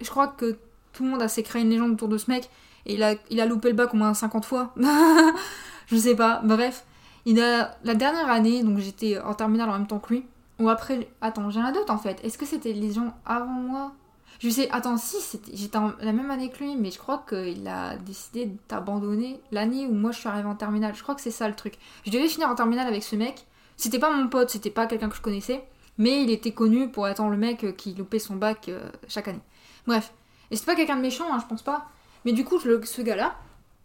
je 0.00 0.08
crois 0.08 0.28
que 0.28 0.56
tout 0.92 1.02
le 1.04 1.10
monde 1.10 1.22
a 1.22 1.28
s'est 1.28 1.44
une 1.56 1.70
légende 1.70 1.92
autour 1.92 2.08
de 2.08 2.18
ce 2.18 2.30
mec 2.30 2.48
et 2.86 2.94
il 2.94 3.02
a, 3.02 3.14
il 3.30 3.40
a 3.40 3.46
loupé 3.46 3.68
le 3.68 3.74
bac 3.74 3.92
au 3.94 3.96
moins 3.96 4.14
50 4.14 4.44
fois. 4.44 4.74
je 5.86 5.96
sais 5.96 6.16
pas, 6.16 6.40
bref. 6.44 6.84
Il 7.26 7.40
a, 7.40 7.76
la 7.84 7.94
dernière 7.94 8.30
année, 8.30 8.62
donc 8.62 8.78
j'étais 8.78 9.18
en 9.20 9.34
terminale 9.34 9.68
en 9.68 9.72
même 9.74 9.86
temps 9.86 9.98
que 9.98 10.14
lui, 10.14 10.24
ou 10.58 10.68
après. 10.68 11.08
Attends, 11.20 11.50
j'ai 11.50 11.60
un 11.60 11.72
doute 11.72 11.90
en 11.90 11.98
fait. 11.98 12.22
Est-ce 12.24 12.38
que 12.38 12.46
c'était 12.46 12.72
les 12.72 12.92
gens 12.92 13.14
avant 13.26 13.46
moi? 13.46 13.92
Je 14.38 14.48
sais, 14.48 14.70
attends, 14.70 14.96
si, 14.96 15.16
j'étais 15.52 15.78
la 16.00 16.12
même 16.12 16.30
année 16.30 16.48
que 16.48 16.64
lui, 16.64 16.74
mais 16.76 16.90
je 16.90 16.98
crois 16.98 17.24
qu'il 17.28 17.68
a 17.68 17.96
décidé 17.96 18.50
d'abandonner 18.70 19.38
l'année 19.52 19.86
où 19.86 19.92
moi 19.92 20.12
je 20.12 20.18
suis 20.18 20.28
arrivée 20.28 20.48
en 20.48 20.54
terminale. 20.54 20.94
Je 20.94 21.02
crois 21.02 21.14
que 21.14 21.20
c'est 21.20 21.30
ça 21.30 21.46
le 21.46 21.54
truc. 21.54 21.74
Je 22.06 22.10
devais 22.10 22.28
finir 22.28 22.48
en 22.48 22.54
terminale 22.54 22.86
avec 22.86 23.02
ce 23.02 23.16
mec. 23.16 23.46
C'était 23.76 23.98
pas 23.98 24.10
mon 24.10 24.28
pote, 24.28 24.48
c'était 24.48 24.70
pas 24.70 24.86
quelqu'un 24.86 25.10
que 25.10 25.16
je 25.16 25.20
connaissais, 25.20 25.62
mais 25.98 26.22
il 26.22 26.30
était 26.30 26.52
connu 26.52 26.90
pour 26.90 27.06
être 27.06 27.22
le 27.28 27.36
mec 27.36 27.76
qui 27.76 27.94
loupait 27.94 28.18
son 28.18 28.36
bac 28.36 28.68
euh, 28.68 28.90
chaque 29.08 29.28
année. 29.28 29.40
Bref. 29.86 30.12
Et 30.50 30.56
c'est 30.56 30.66
pas 30.66 30.74
quelqu'un 30.74 30.96
de 30.96 31.02
méchant, 31.02 31.32
hein, 31.32 31.38
je 31.40 31.46
pense 31.46 31.62
pas. 31.62 31.88
Mais 32.24 32.32
du 32.32 32.44
coup, 32.44 32.58
ce 32.58 33.02
gars-là, 33.02 33.36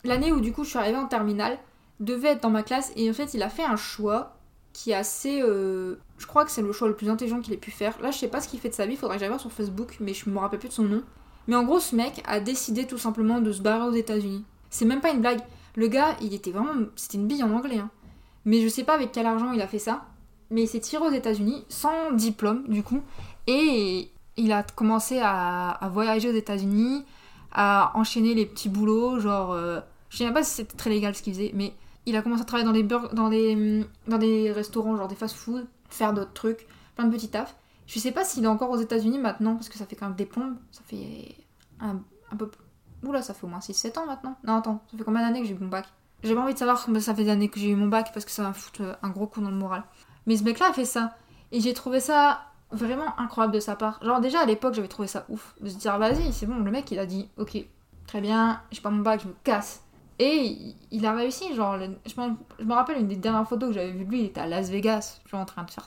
l'année 0.04 0.32
où 0.32 0.40
du 0.40 0.52
coup 0.52 0.64
je 0.64 0.70
suis 0.70 0.80
arrivée 0.80 0.98
en 0.98 1.08
terminale, 1.08 1.58
devait 2.00 2.30
être 2.30 2.44
dans 2.44 2.50
ma 2.50 2.64
classe 2.64 2.92
et 2.96 3.10
en 3.10 3.14
fait 3.14 3.34
il 3.34 3.42
a 3.42 3.50
fait 3.50 3.64
un 3.64 3.78
choix 3.78 4.36
qui 4.74 4.92
est 4.92 4.96
assez. 4.96 5.42
Euh, 5.42 5.96
je 6.18 6.28
crois 6.28 6.44
que 6.44 6.52
c'est 6.52 6.62
le 6.62 6.72
choix 6.74 6.88
le 6.88 6.96
plus 6.96 7.10
intelligent 7.10 7.40
qu'il 7.40 7.54
ait 7.54 7.58
pu 7.58 7.72
faire. 7.72 8.00
Là, 8.02 8.12
je 8.12 8.18
sais 8.18 8.28
pas 8.28 8.42
ce 8.42 8.50
qu'il 8.50 8.60
fait 8.60 8.70
de 8.70 8.74
sa 8.74 8.86
vie, 8.86 8.98
faudrait 8.98 9.16
que 9.16 9.22
j'aille 9.22 9.30
voir 9.30 9.40
sur 9.40 9.52
Facebook, 9.52 9.98
mais 10.02 10.14
je 10.14 10.30
me 10.30 10.38
rappelle 10.38 10.60
plus 10.60 10.70
de 10.70 10.74
son 10.74 10.84
nom. 10.84 11.04
Mais 11.48 11.56
en 11.56 11.64
gros, 11.64 11.80
ce 11.80 11.96
mec 11.96 12.22
a 12.26 12.40
décidé 12.40 12.86
tout 12.86 12.98
simplement 12.98 13.40
de 13.40 13.52
se 13.52 13.62
barrer 13.62 13.88
aux 13.88 13.94
États-Unis. 13.94 14.44
C'est 14.70 14.86
même 14.86 15.00
pas 15.00 15.12
une 15.12 15.22
blague. 15.22 15.40
Le 15.76 15.88
gars, 15.88 16.18
il 16.22 16.34
était 16.34 16.52
vraiment. 16.52 16.88
C'était 16.96 17.18
une 17.18 17.28
bille 17.28 17.44
en 17.44 17.52
anglais, 17.52 17.78
hein. 17.78 17.90
Mais 18.46 18.62
je 18.62 18.68
sais 18.68 18.84
pas 18.84 18.94
avec 18.94 19.12
quel 19.12 19.26
argent 19.26 19.52
il 19.54 19.62
a 19.62 19.68
fait 19.68 19.80
ça. 19.80 20.06
Mais 20.52 20.64
il 20.64 20.68
s'est 20.68 20.80
tiré 20.80 21.06
aux 21.06 21.12
États-Unis 21.12 21.66
sans 21.70 22.12
diplôme, 22.12 22.68
du 22.68 22.84
coup. 22.84 23.02
Et 23.48 24.12
il 24.38 24.52
a 24.52 24.64
commencé 24.64 25.20
à, 25.22 25.80
voyager 25.92 26.30
aux 26.30 26.36
États-Unis, 26.36 27.04
à 27.56 27.92
enchaîner 27.96 28.36
les 28.36 28.46
petits 28.46 28.70
boulots, 28.70 29.20
genre. 29.20 29.54
Euh, 29.54 29.80
je 30.10 30.18
sais 30.18 30.26
même 30.26 30.34
pas 30.34 30.44
si 30.44 30.52
c'était 30.52 30.76
très 30.76 30.90
légal 30.90 31.16
ce 31.16 31.24
qu'il 31.24 31.34
faisait, 31.34 31.52
mais 31.56 31.74
il 32.06 32.16
a 32.16 32.22
commencé 32.22 32.42
à 32.42 32.46
travailler 32.46 32.66
dans 32.66 32.74
des, 32.74 32.84
dans 32.84 33.30
des, 33.30 33.86
dans 34.08 34.18
des 34.18 34.52
restaurants, 34.52 34.96
genre 34.96 35.08
des 35.08 35.16
fast-food, 35.16 35.66
faire 35.90 36.14
d'autres 36.14 36.34
trucs, 36.34 36.68
plein 36.96 37.06
de 37.06 37.12
petits 37.12 37.30
tafs. 37.30 37.56
Je 37.88 38.00
sais 38.00 38.12
pas 38.12 38.24
s'il 38.24 38.44
est 38.44 38.48
encore 38.48 38.70
aux 38.70 38.78
États-Unis 38.78 39.20
maintenant, 39.20 39.56
parce 39.56 39.70
que 39.70 39.78
ça 39.78 39.86
fait 39.86 39.96
quand 39.96 40.08
même 40.08 40.16
des 40.16 40.26
plombes. 40.26 40.58
Ça 40.72 40.82
fait 40.86 41.36
un, 41.80 42.00
un 42.32 42.36
peu. 42.36 42.52
Oula, 43.04 43.22
ça 43.22 43.34
fait 43.34 43.46
au 43.46 43.50
moins 43.50 43.60
6-7 43.60 44.00
ans 44.00 44.06
maintenant. 44.06 44.36
Non, 44.44 44.58
attends, 44.58 44.84
ça 44.92 44.98
fait 44.98 45.04
combien 45.04 45.22
d'années 45.22 45.42
que 45.42 45.48
j'ai 45.48 45.54
eu 45.54 45.60
mon 45.60 45.68
bac? 45.68 45.86
J'ai 46.24 46.34
pas 46.34 46.42
envie 46.42 46.54
de 46.54 46.60
savoir 46.60 46.84
combien 46.84 47.02
ça 47.02 47.14
fait 47.14 47.24
d'années 47.24 47.50
que 47.50 47.60
j'ai 47.60 47.70
eu 47.70 47.76
mon 47.76 47.88
bac, 47.88 48.12
parce 48.14 48.26
que 48.26 48.32
ça 48.32 48.44
va 48.44 48.50
me 48.50 48.54
foutre 48.54 48.98
un 49.02 49.10
gros 49.10 49.28
coup 49.28 49.42
dans 49.42 49.52
le 49.52 49.58
moral. 49.58 49.84
Mais 50.26 50.36
ce 50.38 50.44
mec-là 50.44 50.70
a 50.70 50.74
fait 50.74 50.86
ça. 50.86 51.16
Et 51.52 51.62
j'ai 51.62 51.74
trouvé 51.74 52.00
ça 52.00 52.42
vraiment 52.72 53.18
incroyable 53.20 53.54
de 53.54 53.60
sa 53.60 53.76
part. 53.76 54.00
Genre 54.04 54.20
déjà 54.20 54.42
à 54.42 54.46
l'époque 54.46 54.74
j'avais 54.74 54.88
trouvé 54.88 55.08
ça 55.08 55.26
ouf 55.30 55.56
de 55.62 55.70
se 55.70 55.78
dire 55.78 55.98
vas-y 55.98 56.34
c'est 56.34 56.46
bon 56.46 56.60
le 56.60 56.72
mec 56.72 56.90
il 56.92 57.00
a 57.00 57.06
dit 57.06 57.30
ok 57.38 57.58
très 58.08 58.22
bien 58.22 58.62
j'ai 58.72 58.82
pas 58.82 58.90
mon 58.90 59.02
bac 59.02 59.22
je 59.24 59.28
me 59.28 59.34
casse. 59.44 59.82
Et 60.18 60.76
il 60.92 61.06
a 61.06 61.14
réussi 61.14 61.54
genre 61.56 61.78
je, 61.78 62.64
me, 62.64 62.74
rappelle 62.74 63.00
une 63.00 63.08
des 63.08 63.18
dernières 63.18 63.48
photos 63.48 63.70
que 63.70 63.76
j'avais 63.76 63.92
vu 63.92 64.06
de 64.06 64.10
lui 64.10 64.20
il 64.22 64.26
était 64.26 64.42
à 64.42 64.48
Las 64.48 64.70
Vegas 64.70 65.22
genre 65.30 65.42
en 65.42 65.46
train 65.46 65.64
de 65.64 65.72
faire 65.72 65.86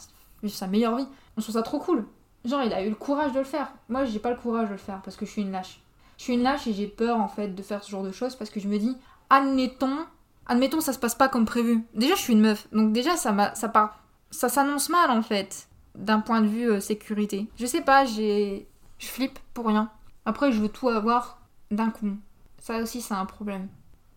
sa 0.49 0.67
meilleure 0.67 0.97
vie. 0.97 1.09
On 1.37 1.41
trouve 1.41 1.55
ça 1.55 1.63
trop 1.63 1.79
cool. 1.79 2.07
Genre 2.45 2.63
il 2.63 2.73
a 2.73 2.85
eu 2.85 2.91
le 2.91 2.95
courage 2.95 3.33
de 3.33 3.39
le 3.39 3.45
faire. 3.45 3.73
Moi 3.89 4.05
j'ai 4.05 4.19
pas 4.19 4.31
le 4.31 4.37
courage 4.37 4.69
de 4.69 4.73
le 4.73 4.79
faire 4.79 5.01
parce 5.03 5.17
que 5.17 5.27
je 5.27 5.31
suis 5.31 5.43
une 5.43 5.53
lâche. 5.53 5.81
Je 6.17 6.25
suis 6.25 6.35
une 6.35 6.43
lâche 6.43 6.67
et 6.67 6.73
j'ai 6.73 6.87
peur 6.87 7.19
en 7.19 7.29
fait 7.29 7.55
de 7.55 7.63
faire 7.63 7.83
ce 7.83 7.91
genre 7.91 8.03
de 8.03 8.13
choses 8.13 8.35
parce 8.37 8.51
que 8.51 8.61
je 8.61 8.69
me 8.69 8.79
dis 8.79 8.97
admettons 9.31 10.07
admettons 10.47 10.81
ça 10.81 10.93
se 10.93 10.99
passe 10.99 11.15
pas 11.15 11.29
comme 11.29 11.45
prévu. 11.45 11.85
Déjà 11.95 12.15
je 12.15 12.21
suis 12.21 12.33
une 12.35 12.41
meuf 12.41 12.69
donc 12.73 12.93
déjà 12.93 13.17
ça 13.17 13.55
ça 13.55 13.69
part 13.69 14.01
ça 14.31 14.49
s'annonce 14.49 14.91
mal 14.91 15.11
en 15.11 15.23
fait 15.23 15.68
d'un 15.99 16.21
point 16.21 16.41
de 16.41 16.47
vue 16.47 16.71
euh, 16.71 16.81
sécurité. 16.81 17.49
Je 17.57 17.67
sais 17.67 17.83
pas, 17.83 18.05
j'ai. 18.05 18.67
Je 18.99 19.07
flippe 19.07 19.39
pour 19.55 19.67
rien. 19.67 19.91
Après, 20.25 20.51
je 20.51 20.61
veux 20.61 20.69
tout 20.69 20.89
avoir 20.89 21.41
d'un 21.71 21.91
coup. 21.91 22.17
Ça 22.59 22.79
aussi, 22.79 23.01
c'est 23.01 23.15
un 23.15 23.27
problème. 23.27 23.69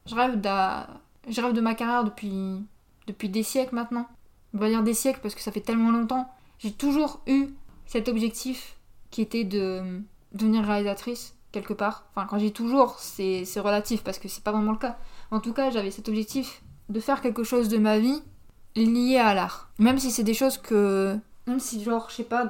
Je 0.07 0.15
rêve, 0.15 0.41
je 1.27 1.41
rêve 1.41 1.53
de 1.53 1.61
ma 1.61 1.75
carrière 1.75 2.03
depuis... 2.03 2.65
depuis 3.07 3.29
des 3.29 3.43
siècles 3.43 3.75
maintenant. 3.75 4.07
On 4.53 4.57
va 4.57 4.69
dire 4.69 4.83
des 4.83 4.93
siècles 4.93 5.19
parce 5.21 5.35
que 5.35 5.41
ça 5.41 5.51
fait 5.51 5.61
tellement 5.61 5.91
longtemps. 5.91 6.33
J'ai 6.57 6.71
toujours 6.71 7.21
eu 7.27 7.49
cet 7.85 8.09
objectif 8.09 8.77
qui 9.11 9.21
était 9.21 9.43
de 9.43 10.01
devenir 10.33 10.63
réalisatrice 10.63 11.35
quelque 11.51 11.73
part. 11.73 12.05
Enfin, 12.15 12.27
quand 12.27 12.39
j'ai 12.39 12.51
toujours, 12.51 12.97
c'est 12.99 13.45
relatif 13.57 14.03
parce 14.03 14.19
que 14.19 14.27
c'est 14.27 14.43
pas 14.43 14.51
vraiment 14.51 14.71
le 14.71 14.77
cas. 14.77 14.97
En 15.29 15.39
tout 15.39 15.53
cas, 15.53 15.69
j'avais 15.69 15.91
cet 15.91 16.09
objectif 16.09 16.63
de 16.89 16.99
faire 16.99 17.21
quelque 17.21 17.43
chose 17.43 17.69
de 17.69 17.77
ma 17.77 17.99
vie 17.99 18.21
lié 18.75 19.17
à 19.17 19.33
l'art. 19.33 19.69
Même 19.79 19.99
si 19.99 20.11
c'est 20.11 20.23
des 20.23 20.33
choses 20.33 20.57
que 20.57 21.17
même 21.51 21.59
si, 21.59 21.83
genre, 21.83 22.09
je 22.09 22.15
sais 22.15 22.23
pas, 22.23 22.47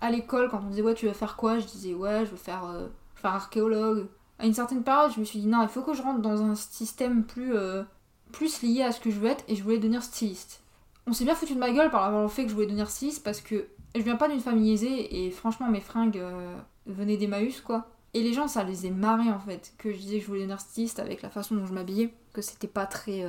à 0.00 0.10
l'école, 0.10 0.48
quand 0.48 0.62
on 0.64 0.70
disait 0.70 0.82
ouais, 0.82 0.94
tu 0.94 1.06
veux 1.06 1.12
faire 1.12 1.36
quoi 1.36 1.58
Je 1.58 1.66
disais 1.66 1.94
ouais, 1.94 2.24
je 2.24 2.30
veux 2.30 2.36
faire, 2.36 2.64
euh, 2.64 2.88
faire 3.14 3.34
archéologue. 3.34 4.08
À 4.38 4.46
une 4.46 4.54
certaine 4.54 4.82
période, 4.82 5.12
je 5.14 5.20
me 5.20 5.24
suis 5.24 5.40
dit 5.40 5.46
non, 5.46 5.62
il 5.62 5.68
faut 5.68 5.82
que 5.82 5.94
je 5.94 6.02
rentre 6.02 6.20
dans 6.20 6.42
un 6.42 6.54
système 6.54 7.24
plus, 7.24 7.54
euh, 7.54 7.84
plus 8.32 8.62
lié 8.62 8.82
à 8.82 8.92
ce 8.92 9.00
que 9.00 9.10
je 9.10 9.20
veux 9.20 9.28
être 9.28 9.44
et 9.46 9.54
je 9.54 9.62
voulais 9.62 9.78
devenir 9.78 10.02
styliste. 10.02 10.62
On 11.06 11.12
s'est 11.12 11.24
bien 11.24 11.34
foutu 11.34 11.54
de 11.54 11.58
ma 11.58 11.70
gueule 11.70 11.90
par 11.90 12.04
avoir 12.04 12.22
le 12.22 12.28
fait 12.28 12.44
que 12.44 12.48
je 12.48 12.54
voulais 12.54 12.66
devenir 12.66 12.90
styliste 12.90 13.22
parce 13.22 13.40
que 13.40 13.66
je 13.94 14.00
viens 14.00 14.16
pas 14.16 14.28
d'une 14.28 14.40
famille 14.40 14.72
aisée 14.72 15.26
et 15.26 15.30
franchement, 15.30 15.68
mes 15.68 15.80
fringues 15.80 16.18
euh, 16.18 16.56
venaient 16.86 17.18
d'Emmaüs 17.18 17.60
quoi. 17.60 17.88
Et 18.14 18.22
les 18.22 18.32
gens, 18.32 18.48
ça 18.48 18.64
les 18.64 18.86
est 18.86 18.90
marré 18.90 19.30
en 19.30 19.38
fait, 19.38 19.72
que 19.78 19.92
je 19.92 19.98
disais 19.98 20.16
que 20.16 20.22
je 20.22 20.26
voulais 20.28 20.40
devenir 20.40 20.60
styliste 20.60 20.98
avec 20.98 21.22
la 21.22 21.30
façon 21.30 21.54
dont 21.54 21.66
je 21.66 21.72
m'habillais, 21.72 22.12
que 22.32 22.42
c'était 22.42 22.66
pas 22.68 22.86
très. 22.86 23.24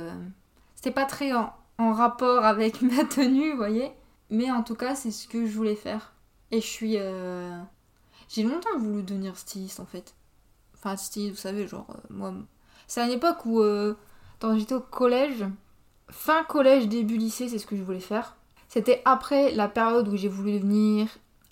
C'était 0.74 0.90
pas 0.90 1.06
très 1.06 1.32
en, 1.32 1.52
en 1.78 1.92
rapport 1.92 2.44
avec 2.44 2.82
ma 2.82 3.04
tenue, 3.04 3.52
vous 3.52 3.56
voyez. 3.56 3.92
Mais 4.34 4.50
en 4.50 4.64
tout 4.64 4.74
cas, 4.74 4.96
c'est 4.96 5.12
ce 5.12 5.28
que 5.28 5.46
je 5.46 5.52
voulais 5.52 5.76
faire. 5.76 6.12
Et 6.50 6.60
je 6.60 6.66
suis. 6.66 6.96
Euh, 6.98 7.56
j'ai 8.28 8.42
longtemps 8.42 8.76
voulu 8.78 9.04
devenir 9.04 9.38
styliste 9.38 9.78
en 9.78 9.86
fait. 9.86 10.14
Enfin, 10.74 10.96
styliste, 10.96 11.36
vous 11.36 11.40
savez, 11.40 11.68
genre, 11.68 11.86
euh, 11.90 11.98
moi. 12.10 12.34
C'est 12.88 13.00
à 13.00 13.06
une 13.06 13.12
époque 13.12 13.46
où, 13.46 13.60
euh, 13.60 13.94
quand 14.40 14.58
j'étais 14.58 14.74
au 14.74 14.80
collège, 14.80 15.44
fin 16.10 16.42
collège, 16.42 16.88
début 16.88 17.16
lycée, 17.16 17.48
c'est 17.48 17.58
ce 17.58 17.66
que 17.66 17.76
je 17.76 17.82
voulais 17.82 18.00
faire. 18.00 18.36
C'était 18.68 19.02
après 19.04 19.52
la 19.52 19.68
période 19.68 20.08
où 20.08 20.16
j'ai 20.16 20.28
voulu 20.28 20.54
devenir 20.54 21.06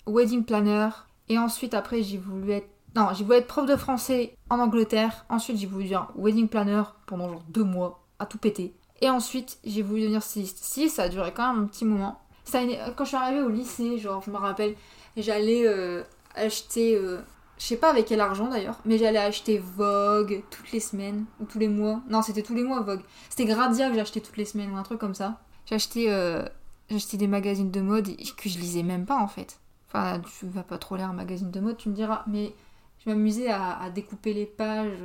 wedding 0.05 0.43
planner. 0.43 0.89
Et 1.29 1.39
ensuite, 1.39 1.73
après, 1.73 2.03
j'ai 2.03 2.17
voulu 2.17 2.51
être. 2.51 2.67
Non, 2.97 3.13
j'ai 3.13 3.23
voulu 3.23 3.37
être 3.37 3.47
prof 3.47 3.65
de 3.65 3.77
français 3.77 4.35
en 4.49 4.59
Angleterre. 4.59 5.25
Ensuite, 5.29 5.57
j'ai 5.57 5.67
voulu 5.67 5.85
devenir 5.85 6.11
wedding 6.15 6.49
planner 6.49 6.83
pendant 7.07 7.29
genre 7.29 7.43
deux 7.47 7.63
mois, 7.63 8.03
à 8.19 8.25
tout 8.25 8.37
péter. 8.37 8.75
Et 8.99 9.09
ensuite, 9.09 9.57
j'ai 9.63 9.81
voulu 9.81 10.01
devenir 10.01 10.21
styliste. 10.21 10.57
Styliste, 10.57 10.97
ça 10.97 11.03
a 11.03 11.09
duré 11.09 11.33
quand 11.33 11.53
même 11.53 11.63
un 11.63 11.67
petit 11.67 11.85
moment. 11.85 12.19
Quand 12.51 13.03
je 13.03 13.05
suis 13.05 13.17
arrivée 13.17 13.41
au 13.41 13.49
lycée, 13.49 13.97
genre, 13.97 14.21
je 14.23 14.31
me 14.31 14.37
rappelle, 14.37 14.75
j'allais 15.17 15.67
euh, 15.67 16.03
acheter, 16.35 16.95
euh, 16.95 17.19
je 17.57 17.65
sais 17.65 17.77
pas 17.77 17.89
avec 17.89 18.05
quel 18.05 18.21
argent 18.21 18.47
d'ailleurs, 18.47 18.79
mais 18.85 18.97
j'allais 18.97 19.19
acheter 19.19 19.57
Vogue 19.57 20.43
toutes 20.49 20.71
les 20.71 20.79
semaines 20.79 21.25
ou 21.39 21.45
tous 21.45 21.59
les 21.59 21.67
mois. 21.67 22.01
Non, 22.09 22.21
c'était 22.21 22.43
tous 22.43 22.55
les 22.55 22.63
mois 22.63 22.81
Vogue. 22.81 23.01
C'était 23.29 23.45
Gradia 23.45 23.89
que 23.89 23.95
j'achetais 23.95 24.19
toutes 24.19 24.37
les 24.37 24.45
semaines 24.45 24.71
ou 24.71 24.77
un 24.77 24.83
truc 24.83 24.99
comme 24.99 25.15
ça. 25.15 25.41
J'achetais 25.65 26.07
euh, 26.09 26.45
j'achetais 26.89 27.17
des 27.17 27.27
magazines 27.27 27.71
de 27.71 27.81
mode 27.81 28.09
que 28.37 28.49
je 28.49 28.59
lisais 28.59 28.83
même 28.83 29.05
pas 29.05 29.17
en 29.17 29.27
fait. 29.27 29.59
Enfin, 29.87 30.19
tu 30.19 30.47
vas 30.47 30.63
pas 30.63 30.77
trop 30.77 30.95
lire 30.95 31.09
un 31.09 31.13
magazine 31.13 31.51
de 31.51 31.59
mode, 31.59 31.77
tu 31.77 31.89
me 31.89 31.93
diras, 31.93 32.23
mais 32.27 32.53
je 32.99 33.09
m'amusais 33.09 33.49
à, 33.49 33.89
découper 33.93 34.33
les 34.33 34.47
pages 34.47 34.97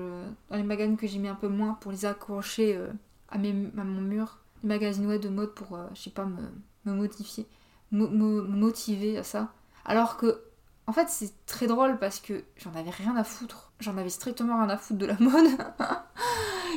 dans 0.50 0.56
les 0.56 0.62
magazines 0.62 0.96
que 0.96 1.06
j'aimais 1.06 1.28
un 1.28 1.34
peu 1.34 1.48
moins 1.48 1.74
pour 1.74 1.92
les 1.92 2.06
accrocher 2.06 2.80
à, 3.28 3.36
mes, 3.36 3.50
à 3.76 3.84
mon 3.84 4.00
mur. 4.00 4.38
Les 4.62 4.68
magazines 4.68 5.06
ouais, 5.06 5.18
de 5.18 5.28
mode 5.28 5.52
pour, 5.52 5.78
je 5.94 6.00
sais 6.00 6.10
pas, 6.10 6.24
me, 6.24 6.38
me 6.94 8.42
motiver 8.42 9.18
à 9.18 9.22
ça. 9.22 9.48
Alors 9.84 10.16
que, 10.16 10.42
en 10.86 10.92
fait, 10.92 11.08
c'est 11.08 11.32
très 11.46 11.66
drôle 11.66 11.98
parce 11.98 12.20
que 12.20 12.44
j'en 12.56 12.74
avais 12.74 12.90
rien 12.90 13.16
à 13.16 13.24
foutre. 13.24 13.72
J'en 13.80 13.96
avais 13.96 14.10
strictement 14.10 14.58
rien 14.58 14.68
à 14.68 14.76
foutre 14.76 14.98
de 14.98 15.06
la 15.06 15.16
mode. 15.20 15.46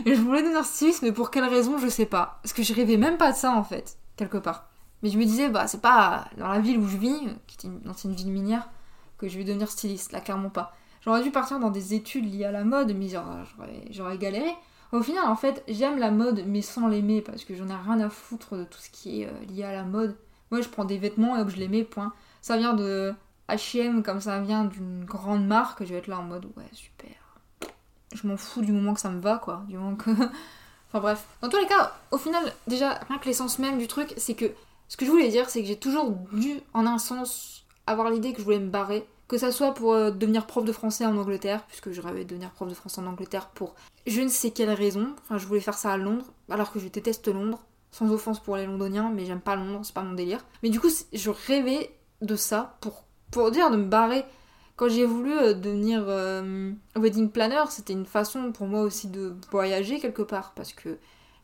et 0.05 0.15
je 0.15 0.21
voulais 0.21 0.41
devenir 0.41 0.65
styliste, 0.65 1.01
mais 1.01 1.11
pour 1.11 1.31
quelle 1.31 1.45
raison, 1.45 1.77
je 1.77 1.87
sais 1.87 2.05
pas. 2.05 2.39
Parce 2.41 2.53
que 2.53 2.63
je 2.63 2.73
rêvais 2.73 2.97
même 2.97 3.17
pas 3.17 3.31
de 3.31 3.37
ça, 3.37 3.53
en 3.53 3.63
fait, 3.63 3.97
quelque 4.15 4.37
part. 4.37 4.69
Mais 5.03 5.09
je 5.09 5.17
me 5.17 5.25
disais, 5.25 5.49
bah, 5.49 5.67
c'est 5.67 5.81
pas 5.81 6.25
dans 6.37 6.47
la 6.47 6.59
ville 6.59 6.77
où 6.77 6.87
je 6.87 6.97
vis, 6.97 7.19
qui 7.47 7.67
est 7.67 7.69
une 7.69 7.89
ancienne 7.89 8.13
ville 8.13 8.31
minière, 8.31 8.69
que 9.17 9.27
je 9.27 9.37
vais 9.37 9.43
devenir 9.43 9.69
styliste, 9.69 10.11
là, 10.11 10.21
clairement 10.21 10.49
pas. 10.49 10.73
J'aurais 11.01 11.23
dû 11.23 11.31
partir 11.31 11.59
dans 11.59 11.71
des 11.71 11.95
études 11.95 12.31
liées 12.31 12.45
à 12.45 12.51
la 12.51 12.63
mode, 12.63 12.95
mais 12.95 13.07
j'aurais 13.89 14.17
galéré. 14.17 14.51
Au 14.91 15.01
final, 15.01 15.25
en 15.27 15.35
fait, 15.35 15.63
j'aime 15.67 15.97
la 15.97 16.11
mode, 16.11 16.43
mais 16.45 16.61
sans 16.61 16.87
l'aimer, 16.87 17.21
parce 17.21 17.45
que 17.45 17.55
j'en 17.55 17.69
ai 17.69 17.75
rien 17.75 17.99
à 18.01 18.09
foutre 18.09 18.57
de 18.57 18.65
tout 18.65 18.79
ce 18.79 18.89
qui 18.89 19.21
est 19.21 19.27
euh, 19.27 19.45
lié 19.49 19.63
à 19.63 19.71
la 19.71 19.83
mode. 19.83 20.17
Moi, 20.51 20.61
je 20.61 20.67
prends 20.67 20.83
des 20.83 20.97
vêtements 20.97 21.37
et 21.37 21.41
hop, 21.41 21.49
je 21.49 21.57
les 21.57 21.69
mets, 21.69 21.83
point. 21.83 22.13
Ça 22.41 22.57
vient 22.57 22.73
de 22.73 23.13
H&M, 23.47 24.03
comme 24.03 24.19
ça 24.19 24.41
vient 24.41 24.65
d'une 24.65 25.05
grande 25.05 25.47
marque, 25.47 25.83
je 25.83 25.93
vais 25.93 25.99
être 25.99 26.07
là 26.07 26.19
en 26.19 26.23
mode, 26.23 26.45
ouais, 26.57 26.69
super. 26.73 27.09
Je 28.13 28.27
m'en 28.27 28.35
fous 28.35 28.61
du 28.61 28.73
moment 28.73 28.93
que 28.93 28.99
ça 28.99 29.09
me 29.09 29.21
va, 29.21 29.37
quoi. 29.37 29.63
Du 29.69 29.77
moment 29.77 29.95
que... 29.95 30.11
enfin 30.89 30.99
bref. 30.99 31.25
Dans 31.41 31.47
tous 31.47 31.57
les 31.57 31.67
cas, 31.67 31.95
au 32.11 32.17
final, 32.17 32.43
déjà, 32.67 32.99
rien 33.07 33.17
que 33.17 33.25
l'essence 33.25 33.59
même 33.59 33.77
du 33.77 33.87
truc, 33.87 34.13
c'est 34.17 34.35
que... 34.35 34.51
Ce 34.89 34.97
que 34.97 35.05
je 35.05 35.11
voulais 35.11 35.29
dire, 35.29 35.49
c'est 35.49 35.61
que 35.61 35.67
j'ai 35.67 35.79
toujours 35.79 36.11
dû, 36.33 36.59
en 36.73 36.85
un 36.85 36.97
sens, 36.97 37.65
avoir 37.87 38.09
l'idée 38.09 38.33
que 38.33 38.39
je 38.39 38.43
voulais 38.43 38.59
me 38.59 38.69
barrer 38.69 39.07
que 39.31 39.37
ça 39.37 39.53
soit 39.53 39.73
pour 39.73 39.93
euh, 39.93 40.11
devenir 40.11 40.45
prof 40.45 40.65
de 40.65 40.73
français 40.73 41.05
en 41.05 41.15
Angleterre, 41.15 41.63
puisque 41.65 41.91
je 41.91 42.01
rêvais 42.01 42.25
de 42.25 42.29
devenir 42.31 42.51
prof 42.51 42.67
de 42.67 42.73
français 42.73 42.99
en 42.99 43.07
Angleterre 43.07 43.47
pour 43.47 43.75
je 44.05 44.19
ne 44.19 44.27
sais 44.27 44.51
quelle 44.51 44.71
raison. 44.71 45.15
Enfin, 45.23 45.37
je 45.37 45.47
voulais 45.47 45.61
faire 45.61 45.77
ça 45.77 45.93
à 45.93 45.97
Londres, 45.97 46.25
alors 46.49 46.73
que 46.73 46.79
je 46.79 46.89
déteste 46.89 47.29
Londres. 47.29 47.63
Sans 47.93 48.11
offense 48.11 48.41
pour 48.41 48.57
les 48.57 48.65
Londoniens, 48.65 49.09
mais 49.09 49.25
j'aime 49.25 49.39
pas 49.39 49.55
Londres, 49.55 49.81
c'est 49.83 49.93
pas 49.93 50.01
mon 50.01 50.13
délire. 50.13 50.43
Mais 50.63 50.69
du 50.69 50.81
coup, 50.81 50.89
je 51.13 51.29
rêvais 51.29 51.95
de 52.21 52.35
ça 52.35 52.77
pour, 52.81 53.05
pour 53.31 53.51
dire 53.51 53.71
de 53.71 53.77
me 53.77 53.85
barrer. 53.85 54.25
Quand 54.75 54.89
j'ai 54.89 55.05
voulu 55.05 55.31
euh, 55.31 55.53
devenir 55.53 56.03
euh, 56.07 56.73
wedding 56.97 57.29
planner, 57.29 57.63
c'était 57.69 57.93
une 57.93 58.05
façon 58.05 58.51
pour 58.51 58.67
moi 58.67 58.81
aussi 58.81 59.07
de 59.07 59.33
voyager 59.49 60.01
quelque 60.01 60.23
part, 60.23 60.51
parce 60.55 60.73
que 60.73 60.97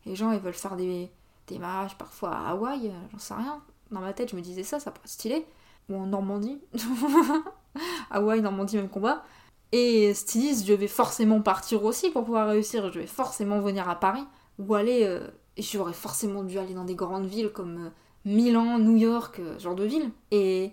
les 0.04 0.14
gens 0.14 0.32
ils 0.32 0.40
veulent 0.40 0.52
faire 0.52 0.76
des, 0.76 1.10
des 1.46 1.58
mariages 1.58 1.96
parfois 1.96 2.32
à 2.32 2.50
Hawaï, 2.50 2.92
j'en 3.12 3.18
sais 3.18 3.34
rien. 3.34 3.62
Dans 3.90 4.00
ma 4.00 4.12
tête, 4.12 4.30
je 4.30 4.36
me 4.36 4.42
disais 4.42 4.62
ça, 4.62 4.78
ça 4.78 4.90
pourrait 4.90 5.06
être 5.06 5.10
stylé. 5.10 5.46
Ou 5.88 5.96
en 5.96 6.06
Normandie. 6.06 6.60
Hawaï, 8.10 8.40
Normandie, 8.40 8.76
même 8.76 8.88
combat. 8.88 9.24
Et 9.72 10.14
styliste, 10.14 10.66
je 10.66 10.72
vais 10.72 10.88
forcément 10.88 11.42
partir 11.42 11.84
aussi 11.84 12.10
pour 12.10 12.24
pouvoir 12.24 12.48
réussir. 12.48 12.90
Je 12.92 13.00
vais 13.00 13.06
forcément 13.06 13.60
venir 13.60 13.88
à 13.88 13.96
Paris 13.96 14.24
ou 14.58 14.74
aller. 14.74 15.04
Euh, 15.04 15.28
et 15.56 15.62
j'aurais 15.62 15.92
forcément 15.92 16.44
dû 16.44 16.58
aller 16.58 16.74
dans 16.74 16.84
des 16.84 16.94
grandes 16.94 17.26
villes 17.26 17.50
comme 17.50 17.86
euh, 17.86 17.90
Milan, 18.24 18.78
New 18.78 18.96
York, 18.96 19.40
euh, 19.40 19.58
genre 19.58 19.74
de 19.74 19.84
ville. 19.84 20.10
Et, 20.30 20.72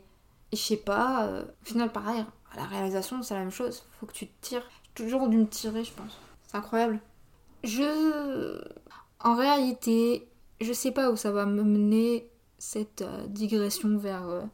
je 0.54 0.58
sais 0.58 0.78
pas, 0.78 1.30
au 1.62 1.66
final, 1.66 1.92
pareil, 1.92 2.24
à 2.54 2.58
la 2.58 2.66
réalisation, 2.66 3.22
c'est 3.22 3.34
la 3.34 3.42
même 3.42 3.52
chose. 3.52 3.84
Faut 4.00 4.06
que 4.06 4.14
tu 4.14 4.28
te 4.28 4.48
tires. 4.48 4.68
Toujours 4.94 5.28
dû 5.28 5.38
me 5.38 5.48
tirer, 5.48 5.84
je 5.84 5.92
pense. 5.92 6.18
C'est 6.48 6.56
incroyable. 6.56 7.00
Je. 7.64 8.62
En 9.20 9.36
réalité, 9.36 10.30
je 10.62 10.72
sais 10.72 10.92
pas 10.92 11.12
où 11.12 11.18
ça 11.18 11.32
va 11.32 11.46
me 11.46 11.64
mener 11.64 12.30
cette 12.58 13.04
digression 13.28 13.98
vers 13.98 14.46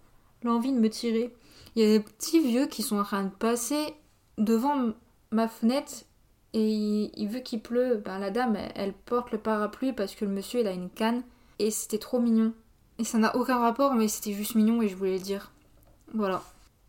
l'envie 0.44 0.72
de 0.72 0.80
me 0.80 0.90
tirer. 0.90 1.34
Il 1.76 1.84
y 1.84 1.86
a 1.86 1.98
des 1.98 2.04
petits 2.04 2.40
vieux 2.40 2.68
qui 2.68 2.84
sont 2.84 2.98
en 2.98 3.04
train 3.04 3.24
de 3.24 3.30
passer 3.30 3.94
devant 4.38 4.94
ma 5.32 5.48
fenêtre 5.48 6.04
et 6.54 7.12
il, 7.16 7.28
veut 7.30 7.40
qu'il 7.40 7.62
pleut. 7.62 8.02
Ben, 8.04 8.20
la 8.20 8.30
dame, 8.30 8.58
elle, 8.76 8.94
porte 8.94 9.32
le 9.32 9.38
parapluie 9.38 9.94
parce 9.94 10.16
que 10.16 10.26
le 10.26 10.32
monsieur, 10.32 10.62
il 10.62 10.68
a 10.68 10.72
une 10.72 10.90
canne. 10.90 11.24
Et 11.60 11.72
c'était 11.72 11.98
trop 11.98 12.20
mignon. 12.20 12.54
Et 12.98 13.04
ça 13.04 13.18
n'a 13.18 13.36
aucun 13.36 13.60
rapport, 13.60 13.94
mais 13.94 14.08
c'était 14.08 14.34
juste 14.34 14.56
mignon 14.56 14.82
et 14.82 14.90
je 14.90 14.96
voulais 14.96 15.18
le 15.18 15.24
dire. 15.24 15.52
Voilà. 16.14 16.44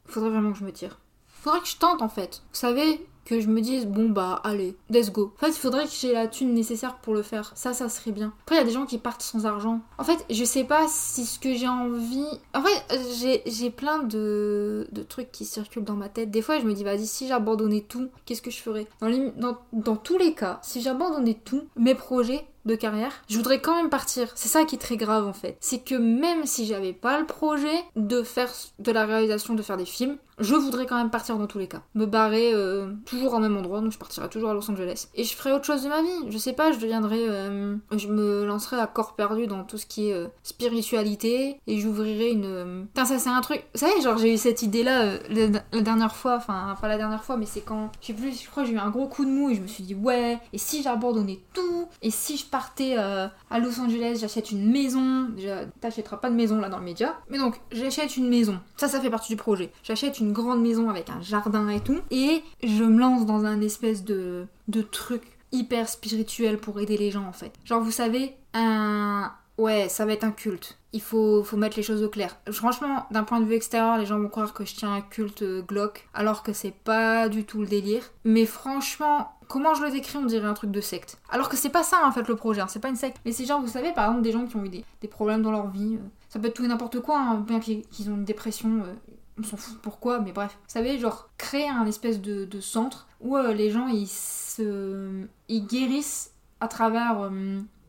Faudrait 0.06 0.30
vraiment 0.30 0.52
que 0.52 0.58
je 0.58 0.64
me 0.64 0.72
tire. 0.72 0.98
Faudrait 1.26 1.60
que 1.60 1.68
je 1.68 1.76
tente 1.76 2.02
en 2.02 2.08
fait. 2.08 2.42
Vous 2.52 2.58
savez, 2.58 3.06
que 3.24 3.40
je 3.40 3.48
me 3.48 3.60
dise 3.60 3.86
bon 3.86 4.08
bah 4.08 4.40
allez, 4.44 4.76
let's 4.90 5.10
go. 5.10 5.32
En 5.36 5.46
fait, 5.46 5.52
il 5.52 5.58
faudrait 5.58 5.84
que 5.84 5.92
j'ai 5.92 6.12
la 6.12 6.26
thune 6.28 6.54
nécessaire 6.54 6.96
pour 6.96 7.14
le 7.14 7.22
faire. 7.22 7.52
Ça, 7.54 7.72
ça 7.72 7.88
serait 7.88 8.12
bien. 8.12 8.32
Après, 8.42 8.56
il 8.56 8.58
y 8.58 8.62
a 8.62 8.64
des 8.64 8.72
gens 8.72 8.86
qui 8.86 8.98
partent 8.98 9.22
sans 9.22 9.46
argent. 9.46 9.80
En 9.98 10.04
fait, 10.04 10.24
je 10.30 10.44
sais 10.44 10.64
pas 10.64 10.86
si 10.88 11.24
ce 11.24 11.38
que 11.38 11.54
j'ai 11.54 11.68
envie. 11.68 12.26
En 12.54 12.62
fait, 12.62 13.42
j'ai 13.46 13.70
plein 13.70 14.02
de, 14.02 14.88
de 14.92 15.02
trucs 15.02 15.32
qui 15.32 15.44
circulent 15.44 15.84
dans 15.84 15.94
ma 15.94 16.08
tête. 16.08 16.30
Des 16.30 16.42
fois, 16.42 16.58
je 16.58 16.64
me 16.64 16.72
dis 16.72 16.84
vas-y, 16.84 17.06
si 17.06 17.28
j'abandonnais 17.28 17.84
tout, 17.88 18.08
qu'est-ce 18.24 18.42
que 18.42 18.50
je 18.50 18.60
ferais? 18.60 18.86
Dans, 19.00 19.10
dans, 19.36 19.58
dans 19.72 19.96
tous 19.96 20.18
les 20.18 20.34
cas, 20.34 20.58
si 20.62 20.80
j'abandonnais 20.80 21.38
tout, 21.44 21.62
mes 21.76 21.94
projets, 21.94 22.46
de 22.64 22.74
carrière, 22.74 23.12
je 23.28 23.36
voudrais 23.36 23.60
quand 23.60 23.76
même 23.76 23.90
partir. 23.90 24.30
C'est 24.34 24.48
ça 24.48 24.64
qui 24.64 24.76
est 24.76 24.78
très 24.78 24.96
grave 24.96 25.26
en 25.26 25.32
fait. 25.32 25.56
C'est 25.60 25.80
que 25.80 25.94
même 25.94 26.46
si 26.46 26.66
j'avais 26.66 26.92
pas 26.92 27.18
le 27.18 27.26
projet 27.26 27.84
de 27.96 28.22
faire 28.22 28.50
de 28.78 28.92
la 28.92 29.04
réalisation, 29.04 29.54
de 29.54 29.62
faire 29.62 29.76
des 29.76 29.84
films, 29.84 30.16
je 30.38 30.54
voudrais 30.54 30.86
quand 30.86 30.96
même 30.96 31.10
partir 31.10 31.38
dans 31.38 31.46
tous 31.46 31.58
les 31.58 31.68
cas. 31.68 31.82
Me 31.94 32.06
barrer 32.06 32.52
euh, 32.54 32.92
toujours 33.04 33.34
au 33.34 33.38
même 33.38 33.56
endroit, 33.56 33.80
donc 33.80 33.92
je 33.92 33.98
partirai 33.98 34.28
toujours 34.28 34.50
à 34.50 34.54
Los 34.54 34.70
Angeles. 34.70 35.08
Et 35.14 35.24
je 35.24 35.34
ferai 35.34 35.52
autre 35.52 35.64
chose 35.64 35.84
de 35.84 35.88
ma 35.88 36.02
vie. 36.02 36.30
Je 36.30 36.38
sais 36.38 36.52
pas, 36.52 36.72
je 36.72 36.78
deviendrai. 36.78 37.28
Euh, 37.28 37.76
je 37.92 38.08
me 38.08 38.44
lancerai 38.44 38.78
à 38.78 38.86
corps 38.86 39.14
perdu 39.14 39.46
dans 39.46 39.64
tout 39.64 39.78
ce 39.78 39.86
qui 39.86 40.08
est 40.08 40.14
euh, 40.14 40.28
spiritualité 40.42 41.60
et 41.66 41.78
j'ouvrirai 41.78 42.30
une. 42.30 42.86
Putain, 42.86 43.04
ça 43.04 43.18
c'est 43.18 43.28
un 43.28 43.40
truc. 43.40 43.62
Vous 43.74 43.80
savez, 43.80 44.00
genre 44.00 44.18
j'ai 44.18 44.34
eu 44.34 44.38
cette 44.38 44.62
idée 44.62 44.82
là 44.82 45.18
la, 45.28 45.80
dernière 45.80 46.16
fois, 46.16 46.36
enfin 46.36 46.76
pas 46.80 46.88
la 46.88 46.96
dernière 46.96 47.22
fois, 47.22 47.36
mais 47.36 47.46
c'est 47.46 47.60
quand. 47.60 47.90
Je 48.00 48.08
sais 48.08 48.12
plus, 48.12 48.42
je 48.42 48.50
crois 48.50 48.62
que 48.62 48.68
j'ai 48.68 48.74
eu 48.74 48.78
un 48.78 48.90
gros 48.90 49.06
coup 49.06 49.24
de 49.24 49.30
mou 49.30 49.50
et 49.50 49.54
je 49.54 49.60
me 49.60 49.66
suis 49.66 49.84
dit 49.84 49.94
ouais, 49.94 50.38
et 50.52 50.58
si 50.58 50.82
j'abandonnais 50.82 51.40
tout 51.52 51.88
Et 52.00 52.10
si 52.10 52.36
je 52.36 52.46
partais 52.52 52.96
à 52.96 53.58
Los 53.58 53.80
Angeles, 53.80 54.18
j'achète 54.20 54.52
une 54.52 54.70
maison. 54.70 55.24
Déjà, 55.30 55.64
t'achèteras 55.80 56.18
pas 56.18 56.30
de 56.30 56.36
maison 56.36 56.60
là 56.60 56.68
dans 56.68 56.78
le 56.78 56.84
média. 56.84 57.18
Mais 57.30 57.38
donc, 57.38 57.60
j'achète 57.72 58.16
une 58.16 58.28
maison. 58.28 58.60
Ça, 58.76 58.86
ça 58.86 59.00
fait 59.00 59.10
partie 59.10 59.32
du 59.32 59.36
projet. 59.36 59.72
J'achète 59.82 60.20
une 60.20 60.32
grande 60.32 60.62
maison 60.62 60.88
avec 60.90 61.10
un 61.10 61.20
jardin 61.20 61.68
et 61.70 61.80
tout. 61.80 62.00
Et 62.10 62.44
je 62.62 62.84
me 62.84 63.00
lance 63.00 63.26
dans 63.26 63.44
un 63.44 63.60
espèce 63.60 64.04
de, 64.04 64.46
truc 64.92 65.22
hyper 65.50 65.88
spirituel 65.88 66.58
pour 66.58 66.80
aider 66.80 66.96
les 66.96 67.10
gens 67.10 67.26
en 67.26 67.32
fait. 67.32 67.52
Genre 67.64 67.82
vous 67.82 67.90
savez, 67.90 68.36
un... 68.54 69.32
Ouais, 69.58 69.88
ça 69.88 70.06
va 70.06 70.12
être 70.12 70.24
un 70.24 70.30
culte. 70.30 70.78
Il 70.92 71.00
faut, 71.00 71.44
faut 71.44 71.56
mettre 71.56 71.76
les 71.76 71.82
choses 71.82 72.02
au 72.02 72.08
clair. 72.08 72.36
Franchement, 72.50 73.06
d'un 73.10 73.22
point 73.22 73.38
de 73.40 73.44
vue 73.44 73.54
extérieur, 73.54 73.98
les 73.98 74.06
gens 74.06 74.18
vont 74.18 74.28
croire 74.28 74.54
que 74.54 74.64
je 74.64 74.74
tiens 74.74 74.92
un 74.94 75.00
culte 75.02 75.42
euh, 75.42 75.62
glauque, 75.62 76.08
alors 76.14 76.42
que 76.42 76.52
c'est 76.52 76.74
pas 76.74 77.28
du 77.28 77.44
tout 77.44 77.60
le 77.60 77.66
délire. 77.66 78.02
Mais 78.24 78.46
franchement, 78.46 79.30
comment 79.52 79.74
je 79.74 79.82
le 79.84 79.90
décris, 79.90 80.16
on 80.16 80.24
dirait 80.24 80.46
un 80.46 80.54
truc 80.54 80.70
de 80.70 80.80
secte. 80.80 81.18
Alors 81.28 81.50
que 81.50 81.58
c'est 81.58 81.68
pas 81.68 81.82
ça 81.82 82.06
en 82.06 82.10
fait 82.10 82.26
le 82.26 82.36
projet, 82.36 82.62
hein, 82.62 82.68
c'est 82.68 82.80
pas 82.80 82.88
une 82.88 82.96
secte. 82.96 83.18
Mais 83.26 83.32
c'est 83.32 83.44
genre, 83.44 83.60
vous 83.60 83.68
savez, 83.68 83.92
par 83.92 84.06
exemple, 84.06 84.22
des 84.22 84.32
gens 84.32 84.46
qui 84.46 84.56
ont 84.56 84.64
eu 84.64 84.70
des, 84.70 85.08
problèmes 85.08 85.42
dans 85.42 85.50
leur 85.50 85.68
vie. 85.68 85.96
Euh, 85.96 86.08
ça 86.30 86.38
peut 86.38 86.48
être 86.48 86.54
tout 86.54 86.64
et 86.64 86.68
n'importe 86.68 87.00
quoi, 87.00 87.20
hein, 87.20 87.36
bien 87.46 87.60
qu'ils 87.60 88.10
ont 88.10 88.14
une 88.14 88.24
dépression, 88.24 88.82
euh, 88.82 88.94
on 89.38 89.42
s'en 89.42 89.58
fout 89.58 89.78
pourquoi, 89.82 90.20
mais 90.20 90.32
bref. 90.32 90.56
Vous 90.62 90.72
savez, 90.72 90.98
genre, 90.98 91.28
créer 91.36 91.68
un 91.68 91.84
espèce 91.84 92.22
de, 92.22 92.60
centre 92.60 93.06
où 93.20 93.36
euh, 93.36 93.52
les 93.52 93.70
gens 93.70 93.88
ils 93.88 94.08
se. 94.08 95.26
ils 95.48 95.66
guérissent 95.66 96.32
à 96.60 96.68
travers. 96.68 97.30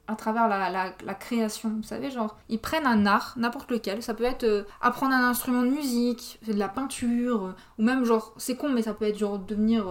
Euh, 0.09 0.13
à 0.13 0.15
travers 0.15 0.47
la, 0.47 0.69
la, 0.69 1.13
création, 1.13 1.69
vous 1.69 1.83
savez, 1.83 2.11
genre, 2.11 2.37
ils 2.49 2.59
prennent 2.59 2.85
un 2.85 3.05
art, 3.05 3.33
n'importe 3.37 3.71
lequel, 3.71 4.03
ça 4.03 4.13
peut 4.13 4.25
être 4.25 4.43
euh, 4.43 4.63
apprendre 4.81 5.13
un 5.13 5.29
instrument 5.29 5.63
de 5.63 5.69
musique, 5.69 6.39
de 6.47 6.53
la 6.53 6.67
peinture, 6.67 7.55
ou 7.77 7.83
même 7.83 8.03
genre, 8.05 8.33
c'est 8.37 8.55
con, 8.55 8.69
mais 8.69 8.81
ça 8.81 8.93
peut 8.93 9.05
être 9.05 9.17
genre 9.17 9.39
devenir 9.39 9.85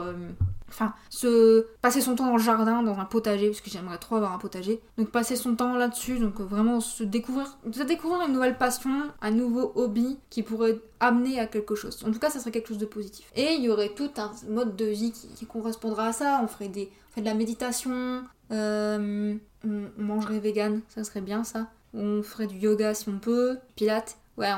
Enfin, 0.72 0.94
se 1.10 1.66
passer 1.82 2.00
son 2.00 2.14
temps 2.14 2.24
dans 2.24 2.36
le 2.38 2.42
jardin, 2.42 2.82
dans 2.82 2.98
un 2.98 3.04
potager, 3.04 3.48
parce 3.48 3.60
que 3.60 3.68
j'aimerais 3.68 3.98
trop 3.98 4.16
avoir 4.16 4.32
un 4.32 4.38
potager. 4.38 4.80
Donc 4.96 5.10
passer 5.10 5.36
son 5.36 5.54
temps 5.54 5.76
là-dessus, 5.76 6.18
donc 6.18 6.40
euh, 6.40 6.44
vraiment 6.44 6.80
se 6.80 7.04
découvrir, 7.04 7.58
se 7.70 7.82
découvrir 7.82 8.22
une 8.26 8.32
nouvelle 8.32 8.56
passion, 8.56 8.90
un 9.20 9.30
nouveau 9.30 9.72
hobby 9.74 10.18
qui 10.30 10.42
pourrait 10.42 10.80
amener 10.98 11.38
à 11.38 11.46
quelque 11.46 11.74
chose. 11.74 12.02
En 12.06 12.10
tout 12.10 12.18
cas, 12.18 12.30
ça 12.30 12.40
serait 12.40 12.52
quelque 12.52 12.68
chose 12.68 12.78
de 12.78 12.86
positif. 12.86 13.30
Et 13.36 13.52
il 13.52 13.62
y 13.62 13.68
aurait 13.68 13.90
tout 13.90 14.10
un 14.16 14.30
mode 14.48 14.74
de 14.74 14.86
vie 14.86 15.12
qui, 15.12 15.44
correspondra 15.44 16.06
à 16.06 16.12
ça. 16.14 16.40
On 16.42 16.46
ferait 16.46 16.68
des, 16.68 16.90
on 17.18 17.20
de 17.20 17.26
la 17.26 17.34
méditation, 17.34 18.22
euh, 18.50 19.34
on, 19.64 19.90
mangerait 19.96 20.38
vegan, 20.38 20.80
ça 20.88 21.04
serait 21.04 21.20
bien 21.20 21.44
ça. 21.44 21.68
On 21.94 22.22
ferait 22.22 22.46
du 22.46 22.56
yoga 22.56 22.94
si 22.94 23.08
on 23.08 23.18
peut, 23.18 23.58
pilates. 23.76 24.16
Ouais, 24.36 24.50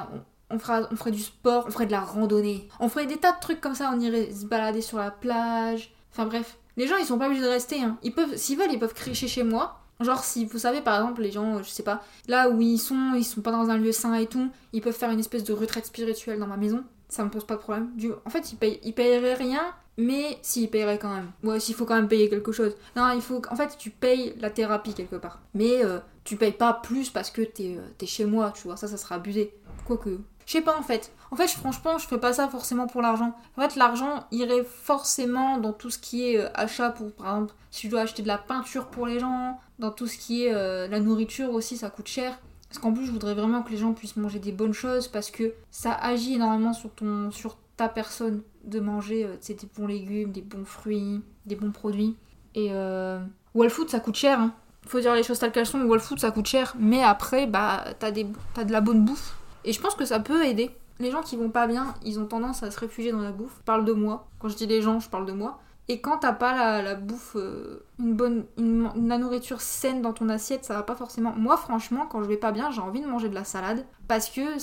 on, 0.51 0.59
fera, 0.59 0.89
on 0.91 0.97
ferait 0.97 1.11
du 1.11 1.21
sport, 1.21 1.65
on 1.67 1.71
ferait 1.71 1.87
de 1.87 1.93
la 1.93 2.01
randonnée. 2.01 2.69
On 2.81 2.89
ferait 2.89 3.07
des 3.07 3.17
tas 3.17 3.33
de 3.33 3.41
trucs 3.41 3.61
comme 3.61 3.75
ça, 3.75 3.93
on 3.95 4.01
irait 4.01 4.33
se 4.33 4.47
balader 4.47 4.81
sur 4.81 4.99
la 4.99 5.11
plage, 5.11 5.95
Enfin 6.15 6.27
bref, 6.27 6.59
les 6.77 6.87
gens 6.87 6.97
ils 6.97 7.05
sont 7.05 7.19
pas 7.19 7.27
obligés 7.27 7.43
de 7.43 7.49
rester. 7.49 7.81
Hein. 7.81 7.99
Ils 8.05 8.13
peuvent, 8.13 8.37
s'ils 8.37 8.57
veulent, 8.57 8.73
ils 8.73 8.79
peuvent 8.79 8.95
crécher 8.95 9.27
chez 9.27 9.43
moi. 9.43 9.81
Genre 10.01 10.23
si 10.25 10.45
vous 10.45 10.59
savez 10.59 10.81
par 10.81 11.01
exemple 11.01 11.23
les 11.23 11.33
gens, 11.33 11.63
je 11.63 11.69
sais 11.69 11.83
pas, 11.83 12.03
là 12.29 12.51
où 12.51 12.61
ils 12.61 12.79
sont, 12.79 13.15
ils 13.17 13.25
sont 13.25 13.43
pas 13.43 13.53
dans 13.53 13.71
un 13.71 13.79
lieu 13.79 13.93
sain 13.93 14.15
et 14.15 14.27
tout, 14.27 14.51
ils 14.73 14.81
peuvent 14.81 14.95
faire 14.95 15.11
une 15.11 15.21
espèce 15.21 15.45
de 15.45 15.53
retraite 15.53 15.87
spirituelle 15.87 16.39
dans 16.39 16.47
ma 16.47 16.57
maison. 16.57 16.85
Ça 17.09 17.25
me 17.25 17.31
pose 17.31 17.47
pas 17.47 17.55
de 17.55 17.61
problème. 17.61 17.91
En 18.25 18.31
fait, 18.31 18.53
ils, 18.53 18.57
payent, 18.57 18.81
ils 18.83 18.95
payeraient 18.95 19.35
rien, 19.35 19.63
mais 19.97 20.39
s'ils 20.43 20.71
payeraient 20.71 20.99
quand 20.99 21.15
même. 21.15 21.31
Ouais, 21.43 21.61
s'il 21.61 21.75
faut 21.75 21.85
quand 21.85 21.95
même 21.95 22.09
payer 22.09 22.29
quelque 22.29 22.53
chose. 22.53 22.75
Non, 22.97 23.11
il 23.15 23.23
faut. 23.23 23.41
En 23.51 23.57
fait, 23.57 23.77
tu 23.79 23.91
payes 23.91 24.35
la 24.41 24.51
thérapie 24.51 24.95
quelque 24.95 25.17
part. 25.17 25.41
Mais 25.55 25.85
euh, 25.85 25.99
tu 26.25 26.37
payes 26.37 26.53
pas 26.53 26.73
plus 26.73 27.11
parce 27.11 27.31
que 27.31 27.43
t'es 27.43 27.77
euh, 27.79 28.07
chez 28.07 28.25
moi, 28.25 28.53
tu 28.55 28.63
vois. 28.65 28.77
Ça, 28.77 28.89
ça 28.89 28.97
sera 28.97 29.17
abusé. 29.17 29.55
Quoique. 29.87 30.19
Je 30.47 30.53
sais 30.53 30.61
pas 30.61 30.77
en 30.77 30.83
fait. 30.83 31.13
En 31.31 31.37
fait, 31.37 31.49
franchement, 31.49 31.99
je 31.99 32.07
fais 32.07 32.19
pas 32.19 32.33
ça 32.33 32.49
forcément 32.49 32.87
pour 32.87 33.03
l'argent. 33.03 33.35
En 33.57 33.63
fait, 33.63 33.77
l'argent 33.77 34.25
irait 34.31 34.65
forcément 34.65 35.59
dans 35.59 35.73
tout 35.73 35.91
ce 35.91 35.99
qui 35.99 36.29
est 36.29 36.39
euh, 36.39 36.49
achat 36.55 36.91
pour, 36.91 37.13
par 37.13 37.27
exemple, 37.35 37.55
si 37.71 37.87
je 37.87 37.91
dois 37.91 38.03
acheter 38.03 38.23
de 38.23 38.29
la 38.29 38.39
peinture 38.39 38.87
pour 38.87 39.07
les 39.07 39.19
gens, 39.19 39.59
dans 39.79 39.91
tout 39.91 40.07
ce 40.07 40.19
qui 40.19 40.45
est 40.45 40.55
euh, 40.55 40.87
la 40.87 41.01
nourriture 41.01 41.51
aussi, 41.51 41.77
ça 41.77 41.91
coûte 41.91 42.09
cher. 42.09 42.39
Parce 42.75 42.83
qu'en 42.83 42.93
plus, 42.93 43.07
je 43.07 43.13
voudrais 43.13 43.35
vraiment 43.35 43.63
que 43.63 43.71
les 43.71 43.77
gens 43.77 43.93
puissent 43.93 44.17
manger 44.17 44.41
des 44.41 44.51
bonnes 44.51 44.73
choses 44.73 45.07
parce 45.07 45.31
que 45.31 45.53
ça 45.71 45.93
agit 45.93 46.35
énormément 46.35 46.73
sur, 46.73 46.91
ton, 46.91 47.31
sur 47.31 47.57
ta 47.77 47.89
personne 47.89 48.43
de 48.65 48.81
manger 48.81 49.25
euh, 49.25 49.37
des 49.47 49.57
bons 49.79 49.87
légumes, 49.87 50.33
des 50.33 50.41
bons 50.43 50.65
fruits, 50.65 51.23
des 51.47 51.55
bons 51.55 51.71
produits. 51.71 52.17
Et 52.57 52.71
euh, 52.73 53.21
Wall 53.55 53.71
Food, 53.71 53.91
ça 53.91 54.01
coûte 54.01 54.17
cher. 54.17 54.41
Hein. 54.41 54.53
Faut 54.89 54.99
dire 54.99 55.15
les 55.15 55.23
choses 55.23 55.39
telles 55.39 55.53
qu'elles 55.53 55.67
sont. 55.67 55.83
Wall 55.83 56.01
Food, 56.01 56.19
ça 56.19 56.33
coûte 56.33 56.47
cher. 56.47 56.75
Mais 56.77 57.01
après, 57.01 57.47
bah, 57.47 57.85
t'as, 58.01 58.11
t'as 58.55 58.65
de 58.65 58.73
la 58.73 58.81
bonne 58.81 59.05
bouffe. 59.05 59.37
Et 59.65 59.73
je 59.73 59.81
pense 59.81 59.95
que 59.95 60.05
ça 60.05 60.19
peut 60.19 60.45
aider. 60.45 60.73
Les 60.99 61.13
gens 61.13 61.23
qui 61.23 61.37
vont 61.37 61.51
pas 61.51 61.69
bien, 61.69 61.95
ils 62.05 62.19
ont 62.19 62.27
tendance 62.27 62.65
à 62.65 62.73
se 62.73 62.81
réfugier 62.81 63.13
dans 63.13 63.23
la 63.23 63.31
bouffe. 63.31 63.55
Je 63.61 63.65
parle 63.65 63.85
de 63.85 63.93
moi. 63.93 64.27
Quand 64.41 64.49
je 64.49 64.57
dis 64.57 64.67
les 64.67 64.83
gens, 64.83 64.99
je 64.99 65.09
parle 65.09 65.27
de 65.27 65.33
moi. 65.33 65.61
Et 65.89 66.01
quand 66.01 66.19
t'as 66.19 66.33
pas 66.33 66.55
la, 66.55 66.81
la 66.83 66.95
bouffe, 66.95 67.37
euh, 67.37 67.85
une 67.99 68.15
bonne, 68.15 68.47
une- 68.57 68.91
la 69.07 69.19
nourriture 69.19 69.61
saine 69.61 70.01
dans 70.01 70.15
ton 70.15 70.29
assiette, 70.31 70.65
ça 70.65 70.73
va 70.75 70.83
pas 70.83 70.95
forcément. 70.95 71.35
Moi, 71.37 71.57
franchement, 71.59 72.07
quand 72.07 72.23
je 72.23 72.29
vais 72.29 72.39
pas 72.39 72.53
bien, 72.53 72.71
j'ai 72.71 72.81
envie 72.81 73.03
de 73.03 73.07
manger 73.07 73.29
de 73.29 73.35
la 73.35 73.45
salade 73.45 73.85
parce 74.09 74.31
que 74.31 74.59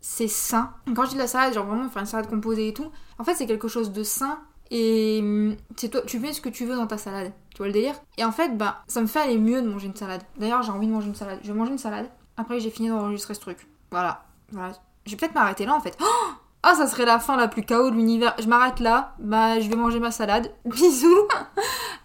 c'est 0.00 0.28
sain. 0.28 0.72
Quand 0.94 1.04
je 1.04 1.10
dis 1.10 1.14
de 1.14 1.20
la 1.20 1.28
salade, 1.28 1.54
genre 1.54 1.66
vraiment 1.66 1.88
faire 1.88 2.00
une 2.02 2.06
salade 2.06 2.28
composée 2.28 2.68
et 2.68 2.74
tout, 2.74 2.90
en 3.18 3.24
fait, 3.24 3.34
c'est 3.34 3.46
quelque 3.46 3.68
chose 3.68 3.92
de 3.92 4.02
sain 4.02 4.40
et 4.72 5.20
hum, 5.22 5.56
c'est 5.76 5.88
toi, 5.90 6.00
tu 6.04 6.18
mets 6.18 6.32
ce 6.32 6.40
que 6.40 6.48
tu 6.48 6.64
veux 6.66 6.74
dans 6.74 6.88
ta 6.88 6.98
salade. 6.98 7.32
Tu 7.50 7.58
vois 7.58 7.68
le 7.68 7.72
délire? 7.72 7.94
Et 8.18 8.24
en 8.24 8.32
fait, 8.32 8.56
bah, 8.58 8.82
ça 8.88 9.00
me 9.00 9.06
fait 9.06 9.20
aller 9.20 9.38
mieux 9.38 9.62
de 9.62 9.68
manger 9.68 9.86
une 9.86 9.94
salade. 9.96 10.22
D'ailleurs, 10.36 10.62
j'ai 10.62 10.72
envie 10.72 10.88
de 10.88 10.92
manger 10.92 11.06
une 11.06 11.14
salade. 11.14 11.38
Je 11.42 11.52
vais 11.52 11.58
manger 11.58 11.70
une 11.72 11.78
salade. 11.78 12.10
Après, 12.36 12.58
j'ai 12.60 12.70
fini 12.70 12.88
d'enregistrer 12.88 13.34
ce 13.34 13.40
truc. 13.40 13.66
Voilà. 13.92 14.24
voilà. 14.50 14.72
Je 15.06 15.12
vais 15.12 15.16
peut-être 15.16 15.34
m'arrêter 15.34 15.64
là 15.64 15.74
en 15.74 15.80
fait. 15.80 15.96
Oh 16.02 16.32
ah, 16.68 16.74
ça 16.74 16.88
serait 16.88 17.04
la 17.04 17.20
fin 17.20 17.36
la 17.36 17.46
plus 17.46 17.62
chaos 17.62 17.90
de 17.90 17.94
l'univers. 17.94 18.34
Je 18.40 18.48
m'arrête 18.48 18.80
là. 18.80 19.14
Bah, 19.20 19.60
je 19.60 19.68
vais 19.68 19.76
manger 19.76 20.00
ma 20.00 20.10
salade. 20.10 20.52
Bisous. 20.64 21.28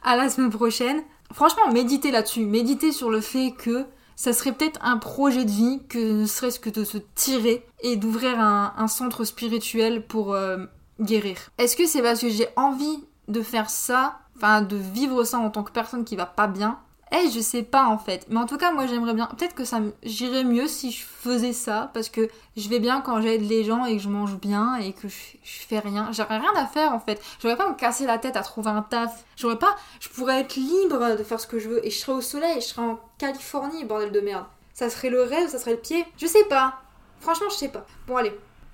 à 0.04 0.16
la 0.16 0.30
semaine 0.30 0.52
prochaine. 0.52 1.02
Franchement, 1.34 1.72
méditez 1.72 2.12
là-dessus. 2.12 2.46
Méditez 2.46 2.92
sur 2.92 3.10
le 3.10 3.22
fait 3.22 3.56
que 3.58 3.86
ça 4.16 4.34
serait 4.34 4.52
peut-être 4.52 4.80
un 4.84 4.98
projet 4.98 5.46
de 5.46 5.50
vie 5.50 5.82
que 5.90 6.22
ne 6.22 6.26
serait-ce 6.28 6.60
que 6.60 6.70
de 6.70 6.84
se 6.84 7.00
tirer 7.16 7.66
et 7.82 7.96
d'ouvrir 7.96 8.40
un, 8.40 8.88
centre 8.88 9.24
spirituel 9.24 10.06
pour 10.06 10.36
euh, 10.36 10.66
guérir. 11.00 11.38
Est-ce 11.58 11.76
que 11.76 11.88
c'est 11.88 12.04
parce 12.04 12.22
que 12.22 12.30
j'ai 12.30 12.48
envie 12.56 13.04
de 13.30 13.42
faire 13.42 13.68
ça, 13.72 14.20
enfin 14.38 14.62
de 14.62 14.76
vivre 14.76 15.24
ça 15.24 15.40
en 15.40 15.50
tant 15.50 15.64
que 15.64 15.72
personne 15.72 16.06
qui 16.06 16.16
va 16.16 16.28
pas 16.28 16.46
bien 16.46 16.78
eh, 17.12 17.30
je 17.30 17.40
sais 17.42 17.64
pas 17.64 17.88
en 17.88 17.98
fait. 17.98 18.26
Mais 18.30 18.40
en 18.40 18.46
tout 18.46 18.58
cas, 18.58 18.72
moi 18.72 18.88
j'aimerais 18.88 19.14
bien. 19.14 19.28
Peut-être 19.28 19.54
que 19.54 19.66
ça 19.66 19.80
j'irais 20.04 20.46
mieux 20.46 20.68
si 20.68 20.92
je 20.92 21.04
faisais 21.04 21.52
ça 21.52 21.92
parce 21.94 22.10
que 22.10 22.30
je 22.56 22.70
vais 22.70 22.80
bien 22.80 23.02
quand 23.02 23.22
j'aide 23.22 23.42
les 23.42 23.64
gens 23.66 23.86
et 23.86 23.98
que 23.98 24.02
je 24.02 24.08
mange 24.08 24.38
bien 24.38 24.76
et 24.76 24.94
que 24.94 25.10
je, 25.10 25.16
je 25.44 25.60
fais 25.68 25.80
rien. 25.80 26.12
J'aurais 26.14 26.38
rien 26.38 26.54
à 26.56 26.66
faire 26.68 26.94
en 26.94 27.00
fait. 27.00 27.22
J'aurais 27.42 27.58
pas 27.58 27.66
à 27.66 27.70
me 27.70 27.76
casser 27.76 28.06
la 28.06 28.18
tête 28.18 28.38
à 28.38 28.42
trouver 28.42 28.70
un 28.70 28.82
taf. 28.82 29.26
J'aurais 29.36 29.60
pas. 29.60 29.76
Je 30.00 30.08
pourrais 30.10 30.40
être 30.40 30.56
libre 30.56 31.18
de 31.18 31.24
faire 31.24 31.40
ce 31.40 31.48
que 31.48 31.60
je 31.60 31.68
veux 31.70 31.86
et 31.86 31.90
je 31.90 31.98
serais 31.98 32.14
au 32.14 32.22
soleil. 32.22 32.56
Je 32.62 32.68
serais 32.68 32.82
en 32.82 33.00
Californie, 33.18 33.84
bordel 33.84 34.12
de 34.12 34.22
merde. 34.22 34.46
Ça 34.74 34.90
serait 34.90 35.10
le 35.10 35.24
rêve, 35.24 35.50
ça 35.50 35.60
serait 35.60 35.72
le 35.72 35.78
pied. 35.78 36.06
Je 36.18 36.28
sais 36.28 36.46
pas. 36.46 36.82
Franchement, 37.20 37.50
je 37.50 37.56
sais 37.56 37.70
pas. 37.70 37.86
Bon, 38.08 38.16
allez. 38.16 38.34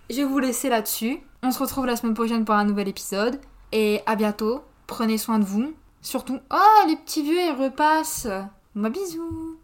Je 0.10 0.18
vais 0.18 0.24
vous 0.24 0.40
laisser 0.40 0.70
là-dessus. 0.70 1.20
On 1.44 1.52
se 1.52 1.60
retrouve 1.60 1.86
la 1.86 1.96
semaine 1.96 2.14
prochaine 2.14 2.46
pour 2.46 2.56
un 2.56 2.66
nouvel 2.66 2.88
épisode. 2.88 3.42
Et 3.72 4.02
à 4.06 4.16
bientôt. 4.16 4.62
Prenez 4.86 5.18
soin 5.18 5.40
de 5.40 5.44
vous. 5.44 5.74
Surtout. 6.02 6.40
Oh, 6.52 6.84
les 6.88 6.96
petits 6.96 7.24
vieux, 7.24 7.42
ils 7.42 7.64
repassent. 7.64 8.28
Moi, 8.76 8.90
bisous. 8.90 9.58